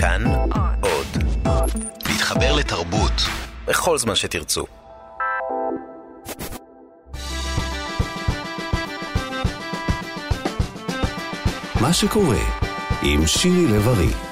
[0.00, 0.24] כאן
[0.80, 1.06] עוד.
[2.08, 3.12] להתחבר לתרבות
[3.66, 4.66] בכל זמן שתרצו.
[11.80, 12.38] מה שקורה
[13.02, 14.27] עם שירי לב-ארי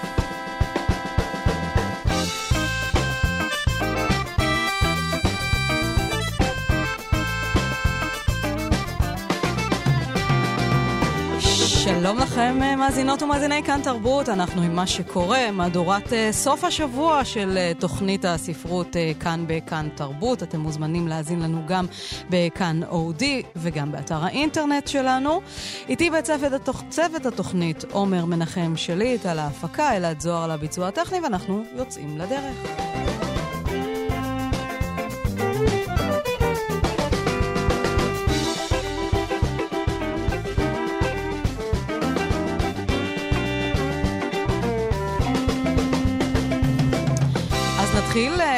[12.57, 17.55] לכם, אה, מאזינות ומאזיני כאן תרבות, אנחנו עם מה שקורה, מהדורת אה, סוף השבוע של
[17.56, 20.42] אה, תוכנית הספרות כאן בכאן תרבות.
[20.42, 21.87] אתם מוזמנים להאזין לנו גם
[22.30, 25.41] בכאן אודי וגם באתר האינטרנט שלנו.
[25.88, 26.82] איתי בצוות התוכ...
[27.27, 33.26] התוכנית עומר מנחם שליט על ההפקה, אלעד זוהר על הביצוע הטכני, ואנחנו יוצאים לדרך.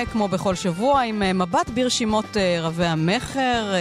[0.07, 3.75] כמו בכל שבוע, עם אה, מבט ברשימות אה, רבי המכר.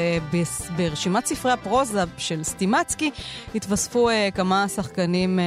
[0.76, 3.12] ברשימת ספרי הפרוזה של סטימצקי
[3.56, 5.40] התווספו כמה שחקנים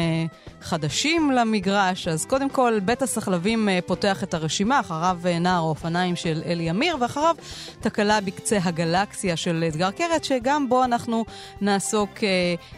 [0.61, 2.09] חדשים למגרש.
[2.09, 7.35] אז קודם כל, בית הסחלבים פותח את הרשימה, אחריו נער האופניים של אלי אמיר, ואחריו
[7.81, 11.25] תקלה בקצה הגלקסיה של אתגר קרת, שגם בו אנחנו
[11.61, 12.11] נעסוק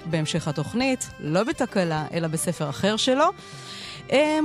[0.05, 3.27] בהמשך התוכנית, לא בתקלה, אלא בספר אחר שלו.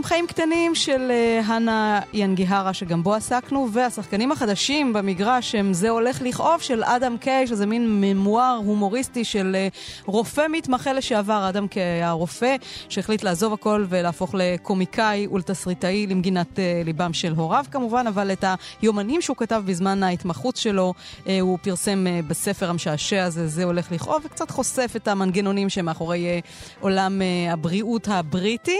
[0.03, 6.21] חיים קטנים של אה, הנה ינגיהרה, שגם בו עסקנו, והשחקנים החדשים במגרש הם זה הולך
[6.21, 9.67] לכאוב של אדם קיי, שזה מין ממואר הומוריסטי של אה,
[10.05, 11.49] רופא מתמחה לשעבר.
[11.49, 12.55] אדם קיי היה רופא
[12.89, 18.45] שהחליט לעזוב הכל ולהפוך לקומיקאי ולתסריטאי למגינת אה, ליבם של הוריו כמובן, אבל את
[18.81, 20.93] היומנים שהוא כתב בזמן ההתמחות שלו
[21.41, 26.41] הוא פרסם בספר המשעשע הזה, זה הולך לכאוב, וקצת חושף את המנגנונים שמאחורי
[26.79, 27.21] עולם
[27.51, 28.79] הבריאות הבריטי.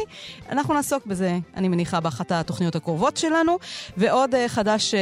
[0.49, 3.57] אנחנו נעסוק בזה, אני מניחה, באחת התוכניות הקרובות שלנו.
[3.97, 4.97] ועוד uh, חדש uh,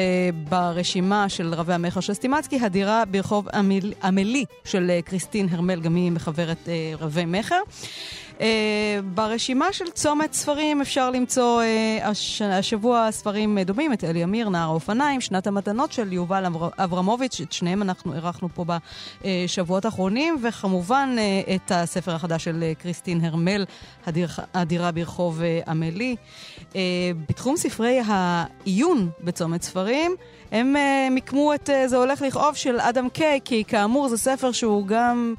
[0.50, 6.12] ברשימה של רבי המכר של סטימצקי, הדירה ברחוב עמל, עמלי של קריסטין הרמל, גם היא
[6.12, 6.70] מחברת
[7.00, 7.60] רבי מכר.
[8.38, 8.42] Uh,
[9.04, 12.42] ברשימה של צומת ספרים אפשר למצוא uh, הש...
[12.42, 16.70] השבוע ספרים דומים, את אלי אמיר, נער האופניים, שנת המתנות של יובל אבר...
[16.78, 18.66] אברמוביץ', את שניהם אנחנו אירחנו פה
[19.26, 23.66] בשבועות האחרונים, וכמובן uh, את הספר החדש של uh, קריסטין הרמל,
[24.06, 24.28] הדיר...
[24.54, 26.16] הדירה ברחוב עמלי.
[26.72, 26.76] Uh,
[27.30, 30.16] בתחום ספרי העיון בצומת ספרים,
[30.52, 34.52] הם uh, מיקמו את uh, זה הולך לכאוב של אדם קיי, כי כאמור זה ספר
[34.52, 35.34] שהוא גם...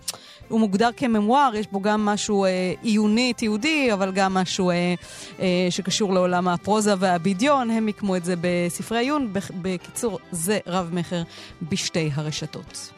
[0.48, 4.94] הוא מוגדר כממואר, יש בו גם משהו אה, עיוני, תיעודי, אבל גם משהו אה,
[5.40, 7.70] אה, שקשור לעולם הפרוזה והבדיון.
[7.70, 9.32] הם מיקמו את זה בספרי עיון.
[9.62, 11.22] בקיצור, זה רב-מכר
[11.62, 12.95] בשתי הרשתות.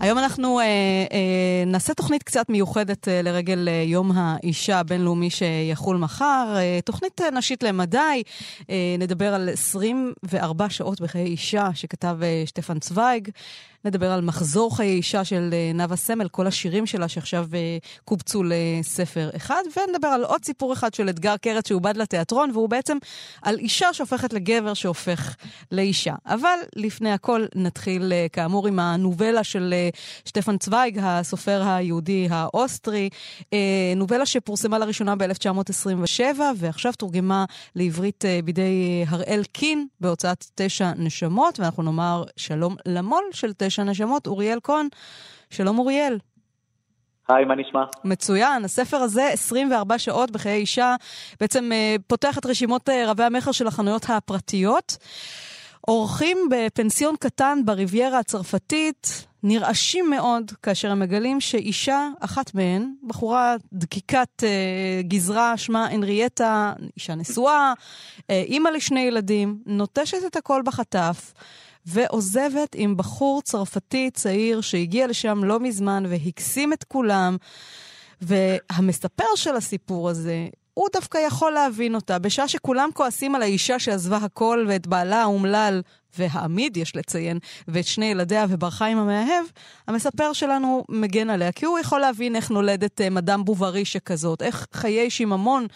[0.00, 5.96] היום אנחנו אה, אה, נעשה תוכנית קצת מיוחדת אה, לרגל אה, יום האישה הבינלאומי שיחול
[5.96, 6.54] מחר.
[6.56, 8.22] אה, תוכנית אה, נשית למדי,
[8.70, 13.28] אה, נדבר על 24 שעות בחיי אישה שכתב אה, שטפן צוויג.
[13.84, 18.42] נדבר על מחזור חיי אישה של אה, נאוה סמל, כל השירים שלה שעכשיו אה, קובצו
[18.44, 22.98] לספר אחד, ונדבר על עוד סיפור אחד של אתגר קרת שעובד לתיאטרון, והוא בעצם
[23.42, 25.36] על אישה שהופכת לגבר שהופך
[25.72, 26.14] לאישה.
[26.26, 29.74] אבל לפני הכל נתחיל אה, כאמור עם הנובלה של
[30.24, 33.08] שטפן צוויג, הסופר היהודי האוסטרי,
[33.96, 37.44] נובלה שפורסמה לראשונה ב-1927, ועכשיו תורגמה
[37.76, 44.26] לעברית בידי הראל קין בהוצאת תשע נשמות, ואנחנו נאמר שלום למו"ל של תשע תשע נשמות,
[44.26, 44.86] אוריאל כהן.
[45.50, 46.18] שלום אוריאל.
[47.28, 47.84] היי, מה נשמע?
[48.04, 48.64] מצוין.
[48.64, 50.94] הספר הזה, 24 שעות בחיי אישה,
[51.40, 54.96] בעצם uh, פותח את רשימות uh, רבי המכר של החנויות הפרטיות.
[55.88, 64.28] אורחים בפנסיון קטן בריביירה הצרפתית נרעשים מאוד כאשר הם מגלים שאישה, אחת מהן, בחורה דקיקת
[64.42, 67.72] uh, גזרה, שמה הנריאטה, אישה נשואה,
[68.18, 71.32] uh, אימא לשני ילדים, נוטשת את הכל בחטף.
[71.86, 77.36] ועוזבת עם בחור צרפתי צעיר שהגיע לשם לא מזמן והקסים את כולם.
[78.20, 82.18] והמספר של הסיפור הזה, הוא דווקא יכול להבין אותה.
[82.18, 85.82] בשעה שכולם כועסים על האישה שעזבה הכל ואת בעלה האומלל,
[86.18, 87.38] והעמיד, יש לציין,
[87.68, 89.44] ואת שני ילדיה וברחה עם המאהב,
[89.88, 94.66] המספר שלנו מגן עליה, כי הוא יכול להבין איך נולדת אה, מדאם בוברי שכזאת, איך
[94.72, 95.66] חיי שיממון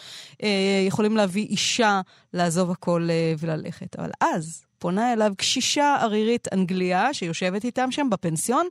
[0.43, 2.01] אה, יכולים להביא אישה
[2.33, 3.99] לעזוב הכל אה, וללכת.
[3.99, 8.66] אבל אז, פונה אליו קשישה ערירית אנגליה שיושבת איתם שם בפנסיון,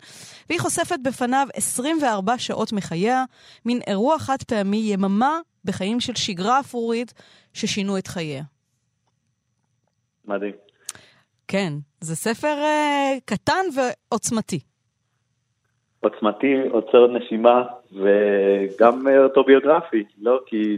[0.50, 3.24] והיא חושפת בפניו 24 שעות מחייה,
[3.66, 7.14] מין אירוע חד פעמי, יממה בחיים של שגרה אפרורית
[7.54, 8.44] ששינו את חייה.
[10.26, 10.54] מדהים.
[11.48, 14.60] כן, זה ספר uh, קטן ועוצמתי.
[16.00, 20.40] עוצמתי, עוצר נשימה וגם אוטוביוגרפי, לא?
[20.46, 20.78] כי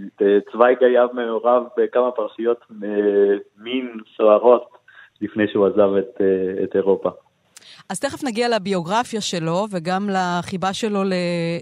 [0.52, 2.66] צוויג היה מעורב בכמה פרשיות
[3.58, 4.85] מין סוערות
[5.22, 6.22] לפני שהוא עזב את,
[6.64, 7.10] את אירופה.
[7.90, 11.04] אז תכף נגיע לביוגרפיה שלו וגם לחיבה שלו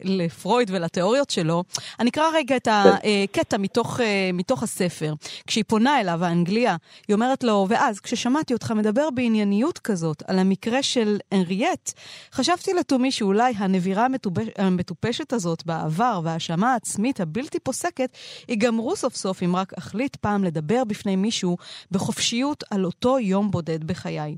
[0.03, 1.63] לפרויד ולתיאוריות שלו.
[1.99, 5.13] אני אקרא רגע את הקטע מתוך, אה, מתוך הספר.
[5.47, 6.75] כשהיא פונה אליו, האנגליה,
[7.07, 11.93] היא אומרת לו, ואז כששמעתי אותך מדבר בענייניות כזאת על המקרה של אנריאט,
[12.33, 14.07] חשבתי לתומי שאולי הנבירה
[14.57, 18.09] המטופשת הזאת בעבר וההאשמה העצמית הבלתי פוסקת
[18.49, 21.57] ייגמרו סוף סוף אם רק אחליט פעם לדבר בפני מישהו
[21.91, 24.37] בחופשיות על אותו יום בודד בחיי.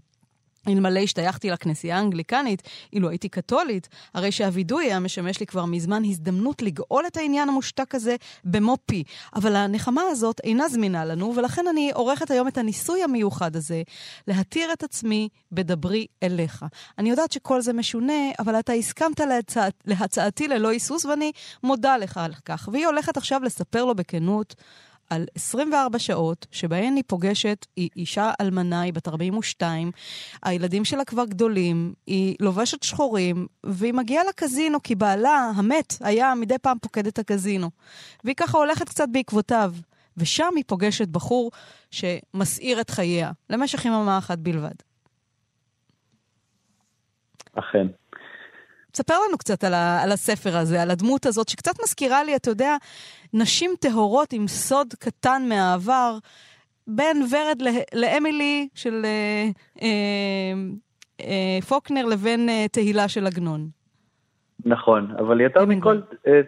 [0.68, 2.64] אלמלא השתייכתי לכנסייה האנגליקנית,
[2.94, 7.96] אילו הייתי קתולית, הרי שהווידוי היה משמש לי כבר מזמן הזדמנות לגאול את העניין המושתק
[7.96, 8.16] הזה
[8.46, 9.04] במו פי.
[9.36, 13.82] אבל הנחמה הזאת אינה זמינה לנו, ולכן אני עורכת היום את הניסוי המיוחד הזה,
[14.28, 16.66] להתיר את עצמי בדברי אליך.
[16.98, 19.68] אני יודעת שכל זה משונה, אבל אתה הסכמת להצע...
[19.86, 21.32] להצעתי ללא היסוס, ואני
[21.64, 22.70] מודה לך על כך.
[22.72, 24.56] והיא הולכת עכשיו לספר לו בכנות
[25.10, 29.92] על 24 שעות שבהן היא פוגשת, היא אישה אלמנה, היא בת 42,
[30.44, 36.58] הילדים שלה כבר גדולים, היא לובשת שחורים, והיא מגיעה לקזינו כי בעלה, המת, היה מדי
[36.58, 37.70] פעם פוקד את הקזינו.
[38.24, 39.74] והיא ככה הולכת קצת בעקבותיו.
[40.18, 41.52] ושם היא פוגשת בחור
[41.92, 44.76] שמסעיר את חייה, למשך יממה אחת בלבד.
[47.54, 47.88] אכן.
[48.96, 52.50] תספר לנו קצת על, ה, על הספר הזה, על הדמות הזאת, שקצת מזכירה לי, אתה
[52.50, 52.76] יודע,
[53.34, 56.18] נשים טהורות עם סוד קטן מהעבר,
[56.88, 57.62] בין ורד
[57.96, 59.50] לאמילי של אה,
[59.82, 60.54] אה,
[61.22, 63.68] אה, פוקנר לבין אה, תהילה של עגנון.
[64.66, 66.42] נכון, אבל יותר מכל, אה,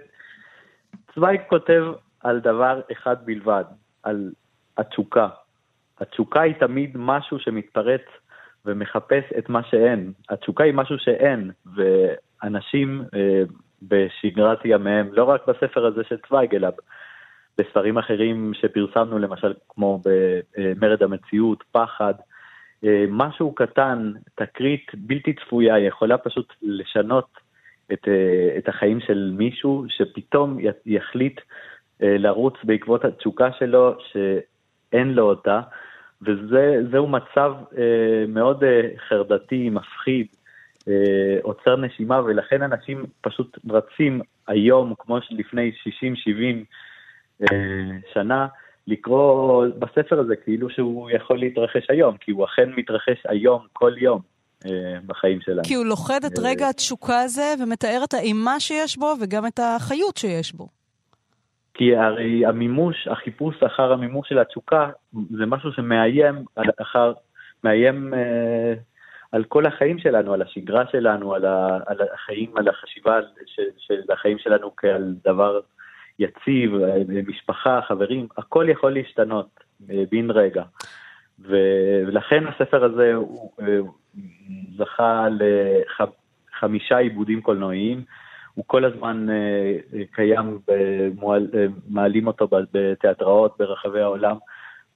[1.14, 1.84] צוויג כותב
[2.24, 3.64] על דבר אחד בלבד,
[4.04, 4.32] על
[4.78, 5.28] התשוקה.
[6.00, 8.06] התשוקה היא תמיד משהו שמתפרץ
[8.66, 10.14] ומחפש את מה שאין.
[10.30, 11.52] התשוקה היא משהו שאין,
[12.44, 13.44] ואנשים אה,
[13.82, 16.68] בשגרת ימיהם, לא רק בספר הזה של צוויג, אלא
[17.58, 22.14] בספרים אחרים שפרסמנו, למשל כמו במרד המציאות, פחד,
[22.84, 27.28] אה, משהו קטן, תקרית בלתי צפויה, יכולה פשוט לשנות
[27.94, 31.42] את, אה, את החיים של מישהו שפתאום יחליט
[32.04, 35.62] אה, לרוץ בעקבות התשוקה שלו, שאין לו אותה.
[36.22, 40.37] וזהו מצב אה, מאוד אה, חרדתי, מפחיד, אה,
[41.42, 46.04] עוצר נשימה, ולכן אנשים פשוט רצים היום, כמו שלפני 60-70
[47.42, 47.48] אה,
[48.14, 48.48] שנה,
[48.88, 54.22] לקרוא בספר הזה כאילו שהוא יכול להתרחש היום, כי הוא אכן מתרחש היום, כל יום.
[54.66, 55.64] אה, בחיים שלנו.
[55.64, 59.60] כי הוא לוכד את אה, רגע התשוקה הזה ומתאר את האימה שיש בו וגם את
[59.60, 60.68] החיות שיש בו.
[61.74, 66.36] כי הרי המימוש, החיפוש אחר המימוש של התשוקה, זה משהו שמאיים
[66.82, 67.14] אחר,
[67.64, 68.74] מאיים אה,
[69.32, 74.12] על כל החיים שלנו, על השגרה שלנו, על, ה, על החיים, על החשיבה של, של
[74.12, 75.60] החיים שלנו כעל דבר
[76.20, 79.50] יציב, אה, משפחה, חברים, הכל יכול להשתנות
[79.90, 80.64] אה, בן רגע.
[81.40, 83.80] ולכן הספר הזה הוא, אה,
[84.78, 88.04] זכה לחמישה עיבודים קולנועיים.
[88.54, 89.28] הוא כל הזמן
[90.12, 90.60] קיים,
[91.90, 94.38] מעלים אותו בתיאטראות ברחבי העולם,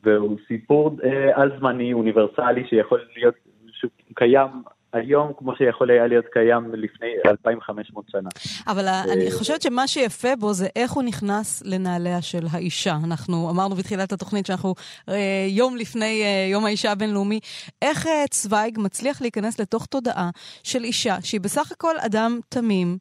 [0.04, 0.98] והוא סיפור
[1.34, 3.36] על-זמני, אוניברסלי, שיכול להיות,
[3.82, 4.50] שהוא קיים
[4.94, 8.30] היום כמו שיכול היה להיות קיים לפני 2,500 שנה.
[8.68, 12.98] אבל אני אה, חושבת שמה שיפה בו זה איך הוא נכנס לנעליה של האישה.
[13.04, 14.76] אנחנו אמרנו בתחילת התוכנית שאנחנו
[15.10, 17.40] אה, יום לפני אה, יום האישה הבינלאומי,
[17.82, 20.30] איך צוויג מצליח להיכנס לתוך תודעה
[20.64, 22.98] של אישה שהיא בסך הכל אדם תמים,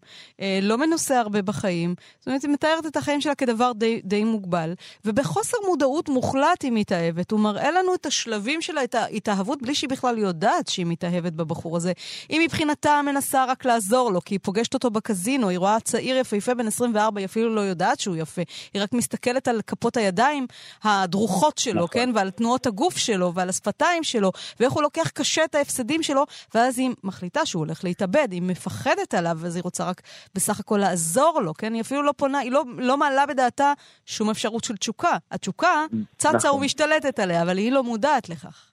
[0.63, 4.73] לא מנוסה הרבה בחיים, זאת אומרת, היא מתארת את החיים שלה כדבר די, די מוגבל,
[5.05, 7.31] ובחוסר מודעות מוחלט היא מתאהבת.
[7.31, 11.93] הוא מראה לנו את השלבים את ההתאהבות, בלי שהיא בכלל יודעת שהיא מתאהבת בבחור הזה.
[12.29, 16.55] היא מבחינתה מנסה רק לעזור לו, כי היא פוגשת אותו בקזינו, היא רואה צעיר יפהפה
[16.55, 18.43] בן 24, היא אפילו לא יודעת שהוא יפה.
[18.75, 20.47] היא רק מסתכלת על כפות הידיים
[20.83, 21.89] הדרוכות שלו, נכון.
[21.89, 22.11] כן?
[22.15, 26.79] ועל תנועות הגוף שלו, ועל השפתיים שלו, ואיך הוא לוקח קשה את ההפסדים שלו, ואז
[26.79, 30.03] היא מחליטה שהוא הולך להתאבד, היא מפחדת עליו, אז היא רוצה רק
[30.35, 31.75] בסך הכל לעזור לו, כן?
[31.75, 33.73] היא אפילו לא פונה, היא לא, לא מעלה בדעתה
[34.07, 35.17] שום אפשרות של תשוקה.
[35.31, 35.85] התשוקה
[36.19, 36.51] צצה נכון.
[36.51, 38.70] ומשתלטת עליה, אבל היא לא מודעת לכך.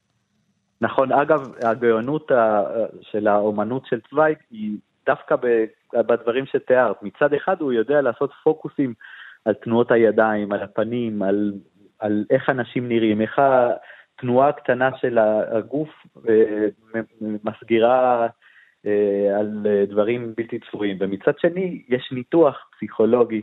[0.82, 2.32] נכון, אגב, הגאונות
[3.02, 5.36] של האומנות של צוויג היא דווקא
[5.94, 7.04] בדברים שתיארת.
[7.04, 8.94] מצד אחד הוא יודע לעשות פוקוסים
[9.46, 11.54] על תנועות הידיים, על הפנים, על,
[12.00, 15.18] על איך אנשים נראים, איך התנועה הקטנה של
[15.52, 15.90] הגוף
[16.30, 16.68] אה,
[17.22, 18.28] מסגירה
[18.86, 20.98] אה, על דברים בלתי צפויים.
[21.00, 23.42] ומצד שני, יש ניתוח פסיכולוגי,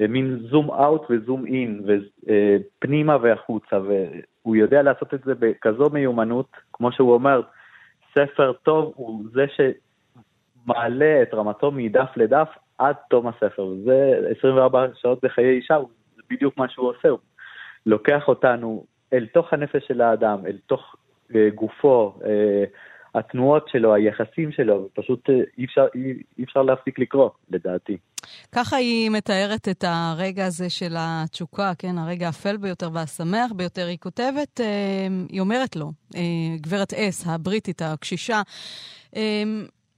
[0.00, 6.92] מין זום אאוט וזום אין, ופנימה והחוצה, והוא יודע לעשות את זה בכזו מיומנות, כמו
[6.92, 7.40] שהוא אומר,
[8.14, 9.44] ספר טוב הוא זה
[10.66, 12.48] שמעלה את רמתו מדף לדף
[12.78, 13.74] עד תום הספר.
[13.84, 15.78] זה 24 שעות בחיי אישה,
[16.16, 17.08] זה בדיוק מה שהוא עושה.
[17.08, 17.18] הוא
[17.86, 20.96] לוקח אותנו אל תוך הנפש של האדם, אל תוך
[21.34, 22.64] אה, גופו, אה,
[23.14, 26.00] התנועות שלו, היחסים שלו, פשוט אה, אי אפשר, אי,
[26.38, 27.96] אי אפשר להפסיק לקרוא, לדעתי.
[28.52, 33.86] ככה היא מתארת את הרגע הזה של התשוקה, כן, הרגע האפל ביותר והשמח ביותר.
[33.86, 36.20] היא כותבת, אה, היא אומרת לו, אה,
[36.60, 38.42] גברת אס, הבריטית, הקשישה,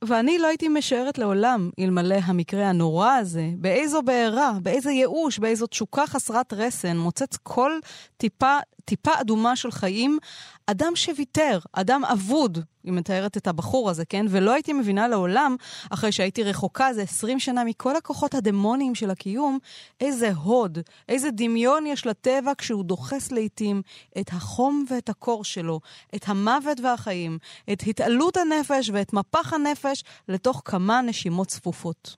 [0.05, 6.07] ואני לא הייתי משערת לעולם, אלמלא המקרה הנורא הזה, באיזו בעירה, באיזה ייאוש, באיזו תשוקה
[6.07, 7.73] חסרת רסן, מוצץ כל
[8.17, 10.19] טיפה, טיפה אדומה של חיים,
[10.67, 14.27] אדם שוויתר, אדם אבוד, היא מתארת את הבחור הזה, כן?
[14.31, 15.57] ולא הייתי מבינה לעולם,
[15.91, 19.59] אחרי שהייתי רחוקה זה 20 שנה מכל הכוחות הדמוניים של הקיום,
[20.01, 23.83] איזה הוד, איזה דמיון יש לטבע כשהוא דוחס לעיתים
[24.21, 25.81] את החום ואת הקור שלו,
[26.15, 27.39] את המוות והחיים,
[27.73, 32.17] את התעלות הנפש ואת מפח הנפש לתוך כמה נשימות צפופות.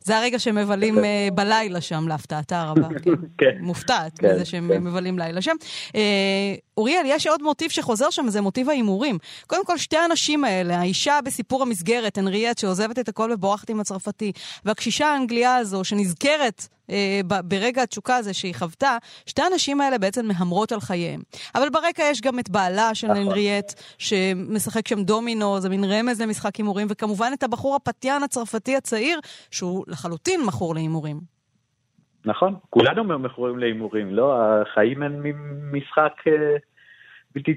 [0.00, 1.00] זה הרגע שהם מבלים uh,
[1.34, 2.88] בלילה שם, להפתעתה הרבה.
[3.38, 3.56] כן.
[3.60, 4.82] מופתעת כן, מזה שהם כן.
[4.84, 5.56] מבלים לילה שם.
[6.78, 9.18] אוריאל, יש עוד מוטיב שחוזר שם, זה מוטיב ההימורים.
[9.46, 14.32] קודם כל, שתי הנשים האלה, האישה בסיפור המסגרת, הנריאט, שעוזבת את הכל ובורחת עם הצרפתי,
[14.64, 20.72] והקשישה האנגליה הזו, שנזכרת אה, ברגע התשוקה הזה שהיא חוותה, שתי הנשים האלה בעצם מהמרות
[20.72, 21.22] על חייהם.
[21.54, 23.22] אבל ברקע יש גם את בעלה של נכון.
[23.22, 29.20] הנריאט, שמשחק שם דומינו, זה מין רמז למשחק הימורים, וכמובן את הבחור הפתיין הצרפתי הצעיר,
[29.50, 31.33] שהוא לחלוטין מכור להימורים.
[32.24, 34.34] נכון, כולנו מכורים להימורים, לא?
[34.40, 35.22] החיים הם
[35.72, 36.56] משחק אה,
[37.34, 37.56] בלתי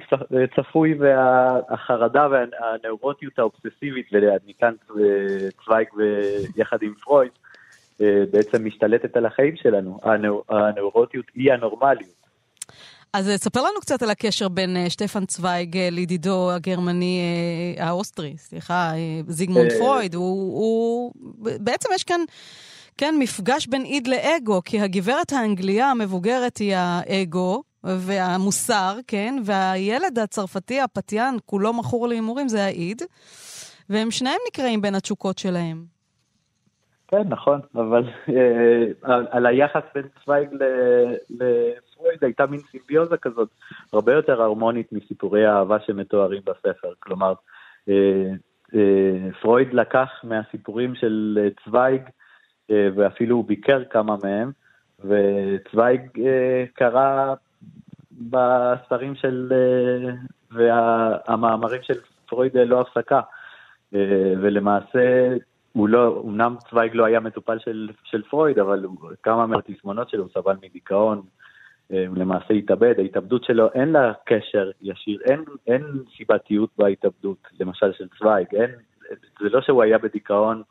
[0.56, 5.88] צפוי, והחרדה והנאורוטיות האובססיבית, ואני כאן אה, צוויג
[6.56, 7.32] יחד עם פרויד,
[8.02, 10.00] אה, בעצם משתלטת על החיים שלנו.
[10.50, 12.18] הנאורוטיות היא הנורמליות.
[13.14, 17.22] אז ספר לנו קצת על הקשר בין שטפן צוויג לידידו הגרמני,
[17.80, 18.92] האוסטרי, סליחה,
[19.28, 20.16] זיגמונד פרויד.
[20.16, 21.12] הוא, הוא,
[21.60, 22.20] בעצם יש כאן
[22.98, 30.82] כן, מפגש בין איד לאגו, כי הגברת האנגליה המבוגרת היא האגו והמוסר, כן, והילד הצרפתי
[30.82, 33.02] הפתיין, כולו מכור להימורים, זה האיד,
[33.90, 35.98] והם שניהם נקרעים בין התשוקות שלהם.
[37.08, 40.50] כן, נכון, אבל אה, על היחס בין צוויג
[41.30, 43.50] לפרויד הייתה מין סימביוזה כזאת,
[43.94, 46.94] הרבה יותר הרמונית מסיפורי האהבה שמתוארים בספר.
[47.00, 47.34] כלומר,
[47.90, 47.94] אה,
[48.76, 52.02] אה, פרויד לקח מהסיפורים של צוויג
[52.70, 54.52] ואפילו הוא ביקר כמה מהם,
[55.00, 57.34] וצוויג אה, קרא
[58.12, 60.14] בספרים של, אה,
[60.52, 63.22] והמאמרים של פרויד ללא הפסקה,
[64.42, 65.30] ולמעשה
[65.74, 68.86] הוא לא, אמנם צוויג לא היה מטופל של, של פרויד, אבל
[69.24, 71.22] כמה מהתסמונות שלו הוא סבל מדיכאון,
[71.90, 75.84] הוא למעשה התאבד, ההתאבדות שלו אין לה קשר ישיר, אין, אין
[76.18, 78.72] סיבתיות בהתאבדות, למשל של צוויג, אין,
[79.40, 80.64] זה לא שהוא היה בדיכאון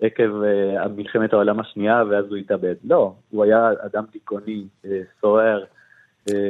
[0.00, 2.74] עקב uh, מלחמת העולם השנייה, ואז הוא התאבד.
[2.84, 4.88] לא, הוא היה אדם דיכאוני, uh,
[5.20, 5.66] סוער, אה,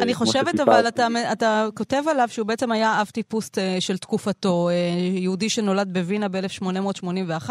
[0.02, 4.68] אני חושבת, אבל אתה, אתה כותב עליו שהוא בעצם היה אב טיפוס אה, של תקופתו,
[4.68, 4.74] אה,
[5.18, 7.50] יהודי שנולד בווינה ב-1881,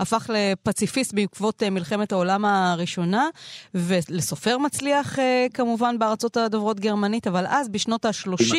[0.00, 3.28] הפך לפציפיסט בעקבות מלחמת העולם הראשונה,
[3.74, 5.18] ולסופר מצליח
[5.54, 8.56] כמובן בארצות הדוברות גרמנית, אבל אז, בשנות ה-30,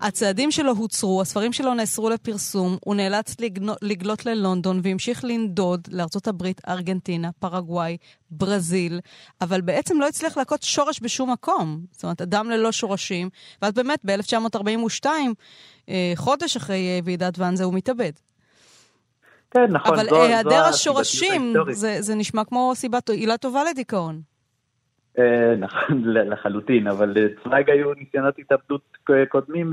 [0.00, 3.36] הצעדים שלו הוצרו, הספרים שלו נאסרו לפרסום, הוא נאלץ
[3.82, 7.96] לגלות ללונדון והמשיך לנדוד לארצות הברית, ארגנטינה, פרגוואי,
[8.30, 9.00] ברזיל,
[9.40, 11.80] אבל בעצם לא הצליח להכות שורש בשום מקום.
[11.92, 13.28] זאת אומרת, אדם ללא שורשים,
[13.62, 15.06] ואז באמת ב-1942,
[15.88, 18.12] אה, חודש אחרי אה, ועידת ואנזה, הוא מתאבד.
[19.50, 19.98] כן, נכון.
[19.98, 24.20] אבל היעדר השורשים, זה, זה נשמע כמו סיבה, עילה טובה לדיכאון.
[25.18, 28.96] אה, נכון, לחלוטין, אבל צוויג היו ניסיונות התאבדות
[29.28, 29.72] קודמים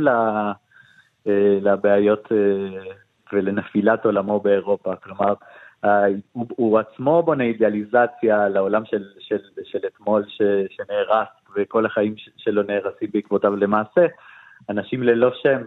[1.62, 2.30] לבעיות
[3.34, 4.96] ולנפילת עולמו באירופה.
[4.96, 5.34] כלומר,
[6.32, 12.64] הוא, הוא עצמו בונה אידיאליזציה לעולם של, של, של אתמול ש, שנהרס, וכל החיים שלו
[12.64, 13.56] נהרסים בעקבותיו.
[13.56, 14.06] למעשה,
[14.70, 15.62] אנשים ללא שם,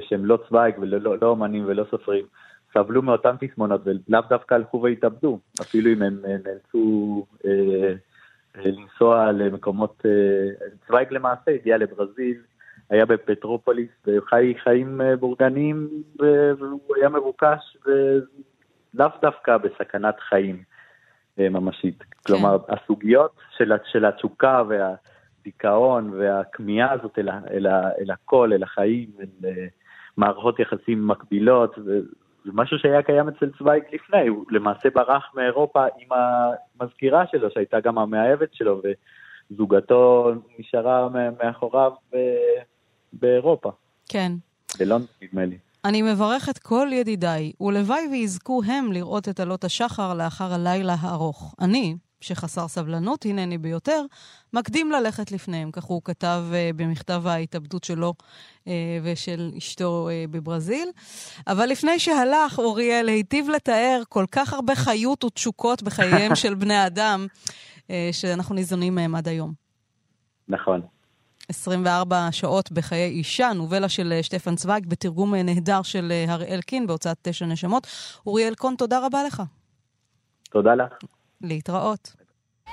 [0.00, 2.24] שהם לא צוויג ולא לא אומנים ולא סופרים,
[2.74, 7.92] סבלו מאותן תסמונות ולאו דווקא הלכו והתאבדו, אפילו אם הם נאלצו אה,
[8.56, 12.42] אה, לנסוע למקומות, אה, צוויג למעשה הגיע לברזיל,
[12.90, 17.76] היה בפטרופוליס, וחי חיים אה, בורגניים, והוא היה מבוקש,
[18.98, 20.62] לאו דווקא בסכנת חיים
[21.38, 21.98] אה, ממשית.
[21.98, 22.06] כן.
[22.26, 27.66] כלומר, הסוגיות של, של התשוקה והדיכאון והכמיהה הזאת אל, אל,
[28.00, 29.66] אל הכל, אל החיים, אל אה,
[30.16, 32.00] מערכות יחסים מקבילות, זה,
[32.44, 36.08] זה משהו שהיה קיים אצל צוויג לפני, הוא למעשה ברח מאירופה עם
[36.80, 38.82] המזכירה שלו, שהייתה גם המאהבת שלו,
[39.50, 41.08] וזוגתו נשארה
[41.42, 41.92] מאחוריו
[43.12, 43.70] באירופה.
[44.08, 44.32] כן.
[44.78, 45.58] בלונדון, נדמה לי.
[45.86, 51.54] אני מברכת כל ידידיי, ולוואי ויזכו הם לראות את עלות השחר לאחר הלילה הארוך.
[51.60, 54.02] אני, שחסר סבלנות הנני ביותר,
[54.52, 55.70] מקדים ללכת לפניהם.
[55.70, 58.14] כך הוא כתב uh, במכתב ההתאבדות שלו
[58.64, 58.68] uh,
[59.02, 60.88] ושל אשתו uh, בברזיל.
[61.46, 67.26] אבל לפני שהלך, אוריאל היטיב לתאר כל כך הרבה חיות ותשוקות בחייהם של בני אדם,
[67.76, 69.52] uh, שאנחנו ניזונים מהם עד היום.
[70.48, 70.95] נכון.
[71.48, 77.46] 24 שעות בחיי אישה, נובלה של שטפן צוויג, בתרגום נהדר של הראל קין בהוצאת תשע
[77.46, 77.86] נשמות.
[78.26, 79.42] אוריאל קון, תודה רבה לך.
[80.50, 80.92] תודה לך.
[81.40, 82.12] להתראות.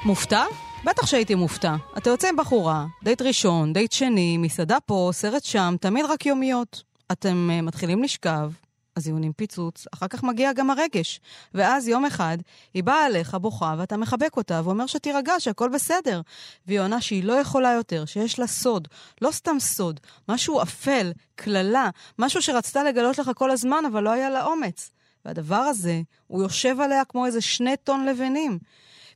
[0.05, 0.43] מופתע?
[0.85, 1.75] בטח שהייתי מופתע.
[1.97, 6.83] אתה יוצא עם בחורה, דייט ראשון, דייט שני, מסעדה פה, סרט שם, תמיד רק יומיות.
[7.11, 8.51] אתם מתחילים לשכב,
[8.95, 11.19] אז יהיו פיצוץ, אחר כך מגיע גם הרגש.
[11.53, 12.37] ואז יום אחד,
[12.73, 16.21] היא באה אליך, בוכה, ואתה מחבק אותה, ואומר שתירגע, שהכל בסדר.
[16.67, 18.87] והיא עונה שהיא לא יכולה יותר, שיש לה סוד.
[19.21, 24.29] לא סתם סוד, משהו אפל, קללה, משהו שרצתה לגלות לך כל הזמן, אבל לא היה
[24.29, 24.91] לה אומץ.
[25.25, 28.59] והדבר הזה, הוא יושב עליה כמו איזה שני טון לבנים.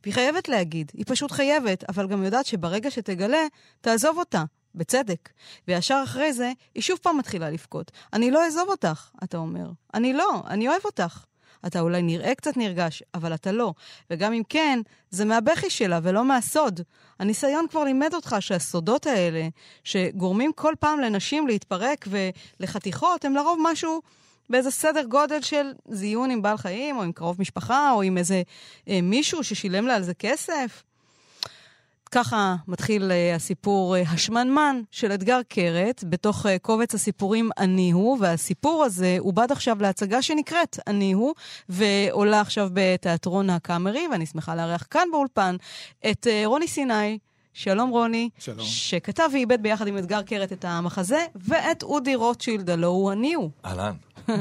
[0.02, 3.46] והיא חייבת להגיד, היא פשוט חייבת, אבל גם יודעת שברגע שתגלה,
[3.80, 4.44] תעזוב אותה.
[4.78, 5.28] בצדק.
[5.68, 7.90] וישר אחרי זה, היא שוב פעם מתחילה לבכות.
[8.12, 9.70] אני לא אעזוב אותך, אתה אומר.
[9.94, 11.24] אני לא, אני אוהב אותך.
[11.66, 13.72] אתה אולי נראה קצת נרגש, אבל אתה לא.
[14.10, 14.80] וגם אם כן,
[15.10, 16.80] זה מהבכי שלה ולא מהסוד.
[17.18, 19.48] הניסיון כבר לימד אותך שהסודות האלה,
[19.84, 22.08] שגורמים כל פעם לנשים להתפרק
[22.60, 24.00] ולחתיכות, הם לרוב משהו
[24.50, 28.42] באיזה סדר גודל של זיון עם בעל חיים, או עם קרוב משפחה, או עם איזה
[28.88, 30.82] אה, מישהו ששילם לה על זה כסף.
[32.10, 38.18] ככה מתחיל uh, הסיפור uh, השמנמן של אתגר קרת, בתוך uh, קובץ הסיפורים אני הוא,
[38.20, 41.34] והסיפור הזה עובד עכשיו להצגה שנקראת אני הוא,
[41.68, 45.56] ועולה עכשיו בתיאטרון הקאמרי, ואני שמחה לארח כאן באולפן
[46.10, 47.18] את uh, רוני סיני.
[47.52, 48.28] שלום רוני.
[48.38, 48.66] שלום.
[48.66, 53.50] שכתב ואיבד ביחד עם אתגר קרת את המחזה, ואת אודי רוטשילד, הלא הוא אני הוא.
[53.64, 53.94] אהלן.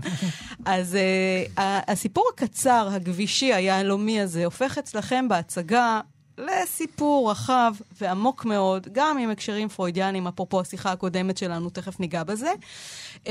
[0.65, 6.01] אז uh, הסיפור הקצר, הגבישי, היהלומי הזה, הופך אצלכם בהצגה
[6.37, 12.51] לסיפור רחב ועמוק מאוד, גם עם הקשרים פרוידיאניים, אפרופו השיחה הקודמת שלנו, תכף ניגע בזה.
[13.25, 13.29] Um,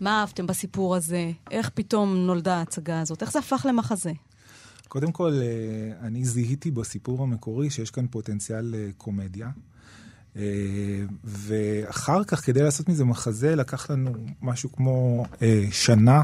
[0.00, 1.30] מה אהבתם בסיפור הזה?
[1.50, 3.22] איך פתאום נולדה ההצגה הזאת?
[3.22, 4.12] איך זה הפך למחזה?
[4.88, 9.50] קודם כל, אה, אני זיהיתי בסיפור המקורי שיש כאן פוטנציאל לקומדיה.
[10.36, 10.42] אה,
[11.24, 14.10] ואחר כך, כדי לעשות מזה מחזה, לקח לנו
[14.42, 15.24] משהו כמו
[15.70, 16.22] שנה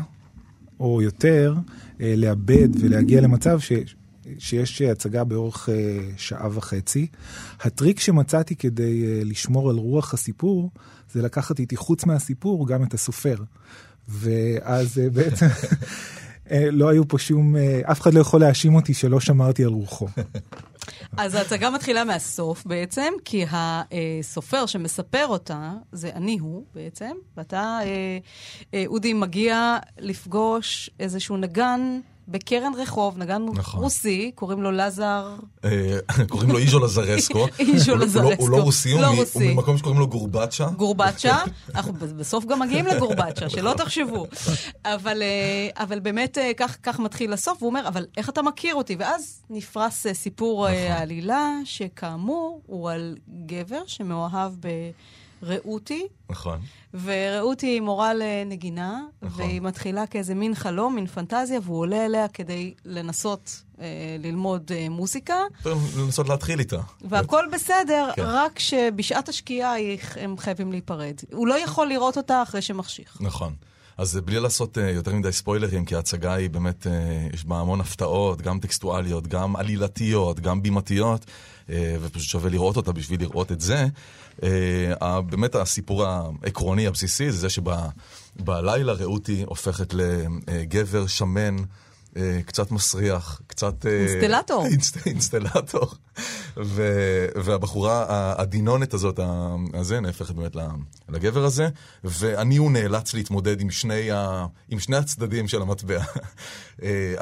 [0.80, 1.54] או יותר
[2.00, 3.72] לאבד ולהגיע למצב ש...
[4.38, 7.06] שיש הצגה באורך אה, שעה וחצי.
[7.60, 10.70] הטריק שמצאתי כדי אה, לשמור על רוח הסיפור,
[11.12, 13.37] זה לקחת איתי חוץ מהסיפור גם את הסופר.
[14.08, 15.46] ואז אה, בעצם
[16.72, 20.08] לא היו פה שום, אף אחד לא יכול להאשים אותי שלא שמרתי על רוחו.
[21.16, 27.78] אז ההצגה מתחילה מהסוף בעצם, כי הסופר שמספר אותה, זה אני הוא בעצם, ואתה,
[28.87, 33.80] אודי, מגיע לפגוש איזשהו נגן בקרן רחוב, נגן נכון.
[33.80, 35.37] רוסי, קוראים לו לזר...
[35.64, 35.98] אה,
[36.30, 37.46] קוראים לו איז'ו לזרסקו.
[37.58, 38.42] איז'ו לזרסקו.
[38.42, 39.08] הוא לא רוסי, הוא לא
[39.40, 40.66] ממקום שקוראים לו גורבצ'ה.
[40.66, 41.38] גורבצ'ה,
[41.74, 44.26] אנחנו בסוף גם מגיעים לגורבצ'ה, שלא תחשבו.
[44.84, 48.74] אבל, אה, אבל באמת אה, כך, כך מתחיל הסוף, והוא אומר, אבל איך אתה מכיר
[48.74, 48.96] אותי?
[48.98, 50.92] ואז נפרס סיפור נכון.
[50.92, 54.68] העלילה, שכאמור, הוא על גבר שמאוהב ב...
[55.44, 56.07] רעותי.
[56.30, 56.61] נכון.
[57.04, 59.40] ורעותי היא מורה לנגינה, נכון.
[59.44, 63.87] והיא מתחילה כאיזה מין חלום, מין פנטזיה, והוא עולה אליה כדי לנסות אה,
[64.18, 65.37] ללמוד אה, מוזיקה.
[65.98, 66.80] לנסות להתחיל איתה.
[67.00, 68.22] והכל בסדר, כן.
[68.26, 69.74] רק שבשעת השקיעה
[70.20, 71.14] הם חייבים להיפרד.
[71.33, 73.16] הוא לא יכול לראות אותה אחרי שמחשיך.
[73.20, 73.54] נכון.
[73.98, 77.80] אז בלי לעשות uh, יותר מדי ספוילרים, כי ההצגה היא באמת, uh, יש בה המון
[77.80, 83.61] הפתעות, גם טקסטואליות, גם עלילתיות, גם בימתיות, uh, ופשוט שווה לראות אותה בשביל לראות את
[83.61, 83.87] זה.
[85.30, 91.57] באמת הסיפור העקרוני הבסיסי זה שבלילה רעותי הופכת לגבר שמן.
[92.16, 93.87] אה, קצת מסריח, קצת...
[93.87, 94.66] אה, אינסטלטור.
[95.07, 95.94] אינסטלטור.
[97.37, 98.05] והבחורה
[98.38, 99.20] הדינונת הזאת,
[99.74, 100.57] הזה, נהפכת באמת
[101.09, 101.68] לגבר הזה,
[102.05, 106.03] ואני הוא נאלץ להתמודד עם שני, ה, עם שני הצדדים של המטבע.
[106.83, 107.14] אה,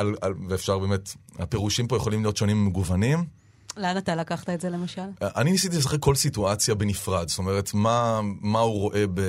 [0.49, 3.42] ואפשר באמת, הפירושים פה יכולים להיות שונים ומגוונים.
[3.77, 5.03] לאן אתה לקחת את זה למשל?
[5.23, 9.21] אני ניסיתי לשחק כל סיטואציה בנפרד, זאת אומרת, מה, מה הוא רואה ב...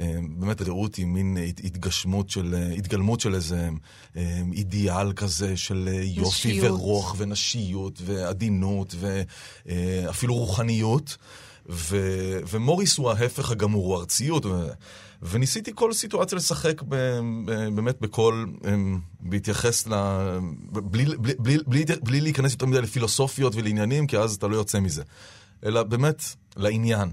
[0.00, 3.68] אה, באמת ראות היא מין התגשמות של, התגלמות של איזה
[4.16, 6.70] אה, אידיאל כזה של יופי נשיות.
[6.70, 8.94] ורוח ונשיות ועדינות
[9.66, 11.16] ואפילו רוחניות.
[11.70, 11.96] ו,
[12.50, 14.44] ומוריס הוא ההפך הגמור, הוא ארציות.
[15.22, 16.94] וניסיתי כל סיטואציה לשחק ב,
[17.44, 19.94] ב, באמת בכל, אמ, בהתייחס ל...
[20.70, 24.80] בלי, בלי, בלי, בלי, בלי להיכנס יותר מדי לפילוסופיות ולעניינים, כי אז אתה לא יוצא
[24.80, 25.02] מזה.
[25.66, 26.22] אלא באמת
[26.56, 27.08] לעניין.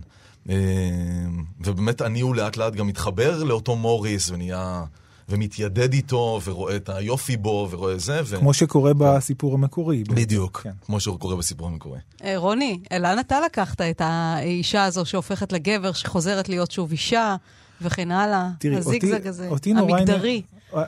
[1.60, 4.84] ובאמת אני הוא לאט לאט גם מתחבר לאותו מוריס ונהיה...
[5.30, 8.22] ומתיידד איתו, ורואה את היופי בו, ורואה זה.
[8.26, 8.40] ו...
[8.40, 10.04] כמו שקורה בסיפור המקורי.
[10.04, 10.72] בדיוק, כן.
[10.86, 12.00] כמו שקורה בסיפור המקורי.
[12.24, 17.36] אה, רוני, לאן אתה לקחת את האישה הזו שהופכת לגבר, שחוזרת להיות שוב אישה,
[17.82, 18.50] וכן הלאה?
[18.60, 20.42] תראי, הזיגזג הזה, אותי המגדרי.
[20.72, 20.84] נורא...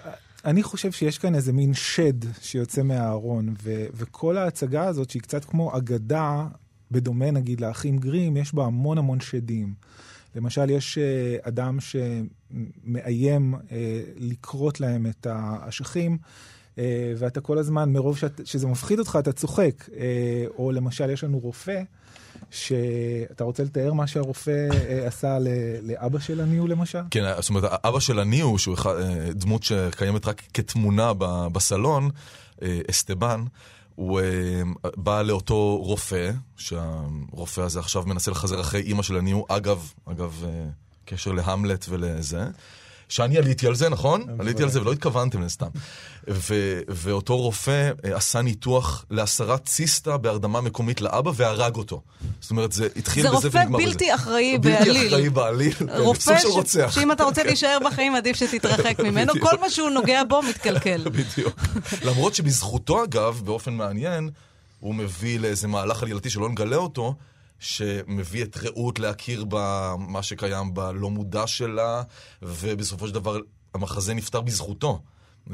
[0.46, 5.46] אני חושב שיש כאן איזה מין שד שיוצא מהארון, ו- וכל ההצגה הזאת, שהיא קצת
[5.46, 6.48] כמו אגדה,
[6.92, 9.74] בדומה נגיד לאחים גרים, יש בה המון המון שדים.
[10.36, 16.18] למשל, יש אה, אדם שמאיים אה, לכרות להם את האשכים.
[16.78, 19.90] אה, ואתה כל הזמן, מרוב שאת, שזה מפחיד אותך, אתה צוחק.
[20.58, 21.82] או למשל, יש לנו רופא,
[22.52, 24.68] שאתה רוצה לתאר מה שהרופא
[25.06, 25.38] עשה
[25.82, 27.00] לאבא של הניו, למשל?
[27.12, 28.78] כן, זאת אומרת, אבא של הניו, שהוא
[29.32, 31.12] דמות שקיימת רק כתמונה
[31.52, 32.10] בסלון,
[32.90, 33.44] אסטבן,
[33.96, 34.22] הוא
[34.98, 40.46] בא לאותו רופא, שהרופא הזה עכשיו מנסה לחזר אחרי אימא של הניו, אגב, אגב,
[41.06, 42.46] קשר להמלט ולזה.
[43.10, 44.24] שאני עליתי על זה, נכון?
[44.40, 45.68] עליתי על זה ולא התכוונתם לסתם.
[46.30, 52.02] ו- ואותו רופא אה, עשה ניתוח להסרת ציסטה בהרדמה מקומית לאבא והרג אותו.
[52.42, 53.50] זאת אומרת, זה התחיל בזה ונגמר בזה.
[53.50, 54.94] זה רופא בלתי אחראי בעליל.
[54.94, 59.34] בלתי אחראי בעליל, כן, רופא ש- שאם אתה רוצה להישאר בחיים, עדיף שתתרחק ממנו.
[59.42, 61.04] כל מה שהוא נוגע בו מתקלקל.
[61.10, 61.60] בדיוק.
[62.06, 64.30] למרות שבזכותו, אגב, באופן מעניין,
[64.80, 67.16] הוא מביא לאיזה מהלך עלילתי שלא נגלה אותו,
[67.60, 72.04] שמביא את רעות להכיר במה שקיים בלא מודע שלה,
[72.42, 73.40] ובסופו של דבר
[73.74, 75.02] המחזה נפתר בזכותו.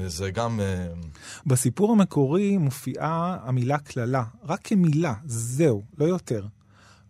[0.08, 0.60] זה גם...
[0.60, 0.88] אה,
[1.46, 6.46] בסיפור המקורי מופיעה המילה קללה, רק כמילה, זהו, לא יותר.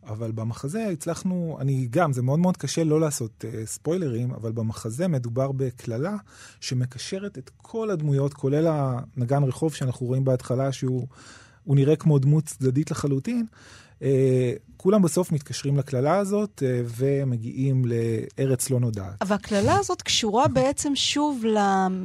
[0.07, 5.07] אבל במחזה הצלחנו, אני גם, זה מאוד מאוד קשה לא לעשות uh, ספוילרים, אבל במחזה
[5.07, 6.15] מדובר בקללה
[6.59, 11.07] שמקשרת את כל הדמויות, כולל הנגן רחוב שאנחנו רואים בהתחלה, שהוא
[11.67, 13.45] נראה כמו דמות צדדית לחלוטין,
[14.77, 19.21] כולם בסוף מתקשרים לקללה הזאת אה, ומגיעים לארץ לא נודעת.
[19.21, 21.43] אבל הקללה הזאת קשורה בעצם שוב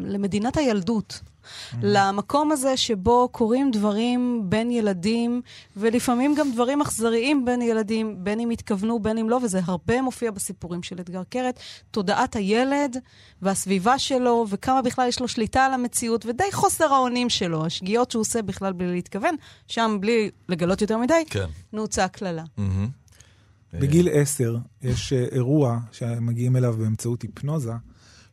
[0.04, 1.20] למדינת הילדות.
[1.48, 1.76] Mm-hmm.
[1.82, 5.42] למקום הזה שבו קורים דברים בין ילדים,
[5.76, 10.30] ולפעמים גם דברים אכזריים בין ילדים, בין אם התכוונו, בין אם לא, וזה הרבה מופיע
[10.30, 11.60] בסיפורים של אתגר קרת.
[11.90, 12.96] תודעת הילד
[13.42, 18.20] והסביבה שלו, וכמה בכלל יש לו שליטה על המציאות, ודי חוסר האונים שלו, השגיאות שהוא
[18.20, 19.34] עושה בכלל בלי להתכוון,
[19.66, 21.46] שם בלי לגלות יותר מדי, כן.
[21.72, 22.44] נעוצה קללה.
[22.58, 22.98] Mm-hmm.
[23.72, 27.72] בגיל עשר יש אה, אירוע שמגיעים אליו באמצעות היפנוזה,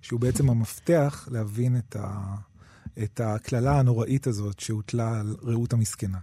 [0.01, 2.35] שהוא בעצם המפתח להבין את ה...
[3.03, 6.17] את הקללה הנוראית הזאת שהוטלה על רעות המסכנה.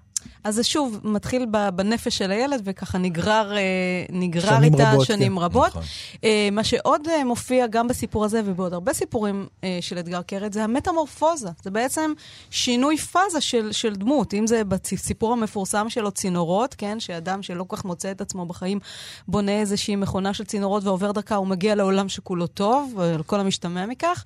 [0.44, 3.62] אז זה שוב מתחיל בנפש של הילד, וככה נגרר, אה,
[4.10, 5.42] נגרר שנים איתה רבות, שנים כן.
[5.42, 5.68] רבות.
[5.68, 5.82] נכון.
[6.24, 9.46] אה, מה שעוד אה, מופיע גם בסיפור הזה ובעוד הרבה סיפורים
[9.80, 11.48] של אתגר קרת, זה המטמורפוזה.
[11.62, 12.12] זה בעצם
[12.50, 14.34] שינוי פאזה של, של דמות.
[14.34, 17.00] אם זה בסיפור המפורסם שלו, צינורות, כן?
[17.00, 18.80] שאדם שלא כל כך מוצא את עצמו בחיים,
[19.28, 23.86] בונה איזושהי מכונה של צינורות ועובר דרכה, הוא מגיע לעולם שכולו טוב, על כל המשתמע
[23.86, 24.24] מכך.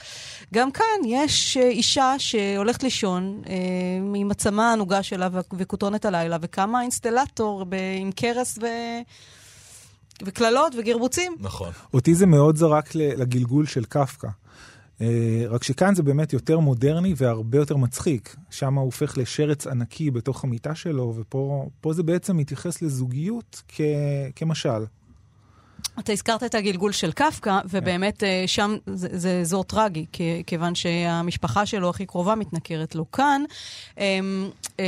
[0.54, 3.42] גם כאן יש אישה שהולכת לישון
[4.14, 8.66] עם הצמה הענוגה שלה וכותו כתונת הלילה, וקם האינסטלטור ב- עם קרס ו...
[10.22, 11.36] וקללות וגרבוצים.
[11.40, 11.72] נכון.
[11.94, 14.28] אותי זה מאוד זרק לגלגול של קפקא.
[14.98, 15.02] Uh,
[15.48, 18.36] רק שכאן זה באמת יותר מודרני והרבה יותר מצחיק.
[18.50, 23.80] שם הוא הופך לשרץ ענקי בתוך המיטה שלו, ופה זה בעצם מתייחס לזוגיות כ,
[24.36, 24.84] כמשל.
[25.98, 30.06] אתה הזכרת את הגלגול של קפקא, ובאמת אה, שם זה, זה אזור טרגי,
[30.46, 33.10] כיוון שהמשפחה שלו הכי קרובה מתנכרת לו.
[33.10, 33.42] כאן
[33.98, 34.84] אמ, אה,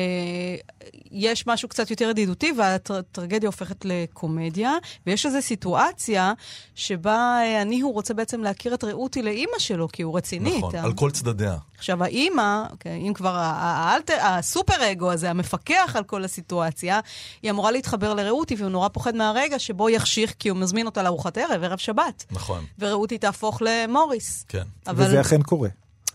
[1.11, 4.73] יש משהו קצת יותר ידידותי, והטרגדיה הופכת לקומדיה,
[5.07, 6.33] ויש איזו סיטואציה
[6.75, 10.59] שבה אה, אני, הוא רוצה בעצם להכיר את רעותי לאימא שלו, כי הוא רציני.
[10.59, 11.57] נכון, על כל צדדיה.
[11.79, 17.01] עכשיו, האימא, אוקיי, אם כבר האלטר, הסופר אגו הזה, המפקח על כל הסיטואציה,
[17.43, 21.39] היא אמורה להתחבר לרעותי, והוא נורא פוחד מהרגע שבו יחשיך, כי הוא מזמין אותה לארוחת
[21.39, 22.25] ערב, ערב שבת.
[22.31, 22.65] נכון.
[22.79, 24.45] ורעותי תהפוך למוריס.
[24.49, 24.65] כן.
[24.87, 25.05] אבל...
[25.05, 25.69] וזה אכן קורה.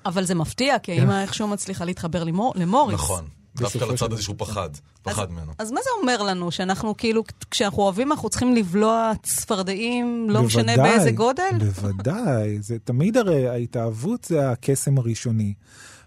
[0.05, 2.53] אבל זה מפתיע, כי האימא איכשהו מצליחה להתחבר למור...
[2.55, 2.95] למוריס.
[2.95, 3.25] נכון.
[3.55, 4.69] דווקא לצד הזה שהוא פחד,
[5.03, 5.51] פחד ממנו.
[5.57, 6.51] אז מה זה אומר לנו?
[6.51, 11.51] שאנחנו כאילו, כשאנחנו אוהבים, אנחנו צריכים לבלוע צפרדעים, לא משנה באיזה גודל?
[11.59, 15.53] בוודאי, זה תמיד הרי ההתאהבות זה הקסם הראשוני.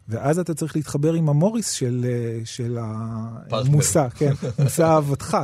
[0.09, 2.79] ואז אתה צריך להתחבר עם המוריס של, אה, של
[3.51, 5.37] המושא, כן, מושא אהבתך.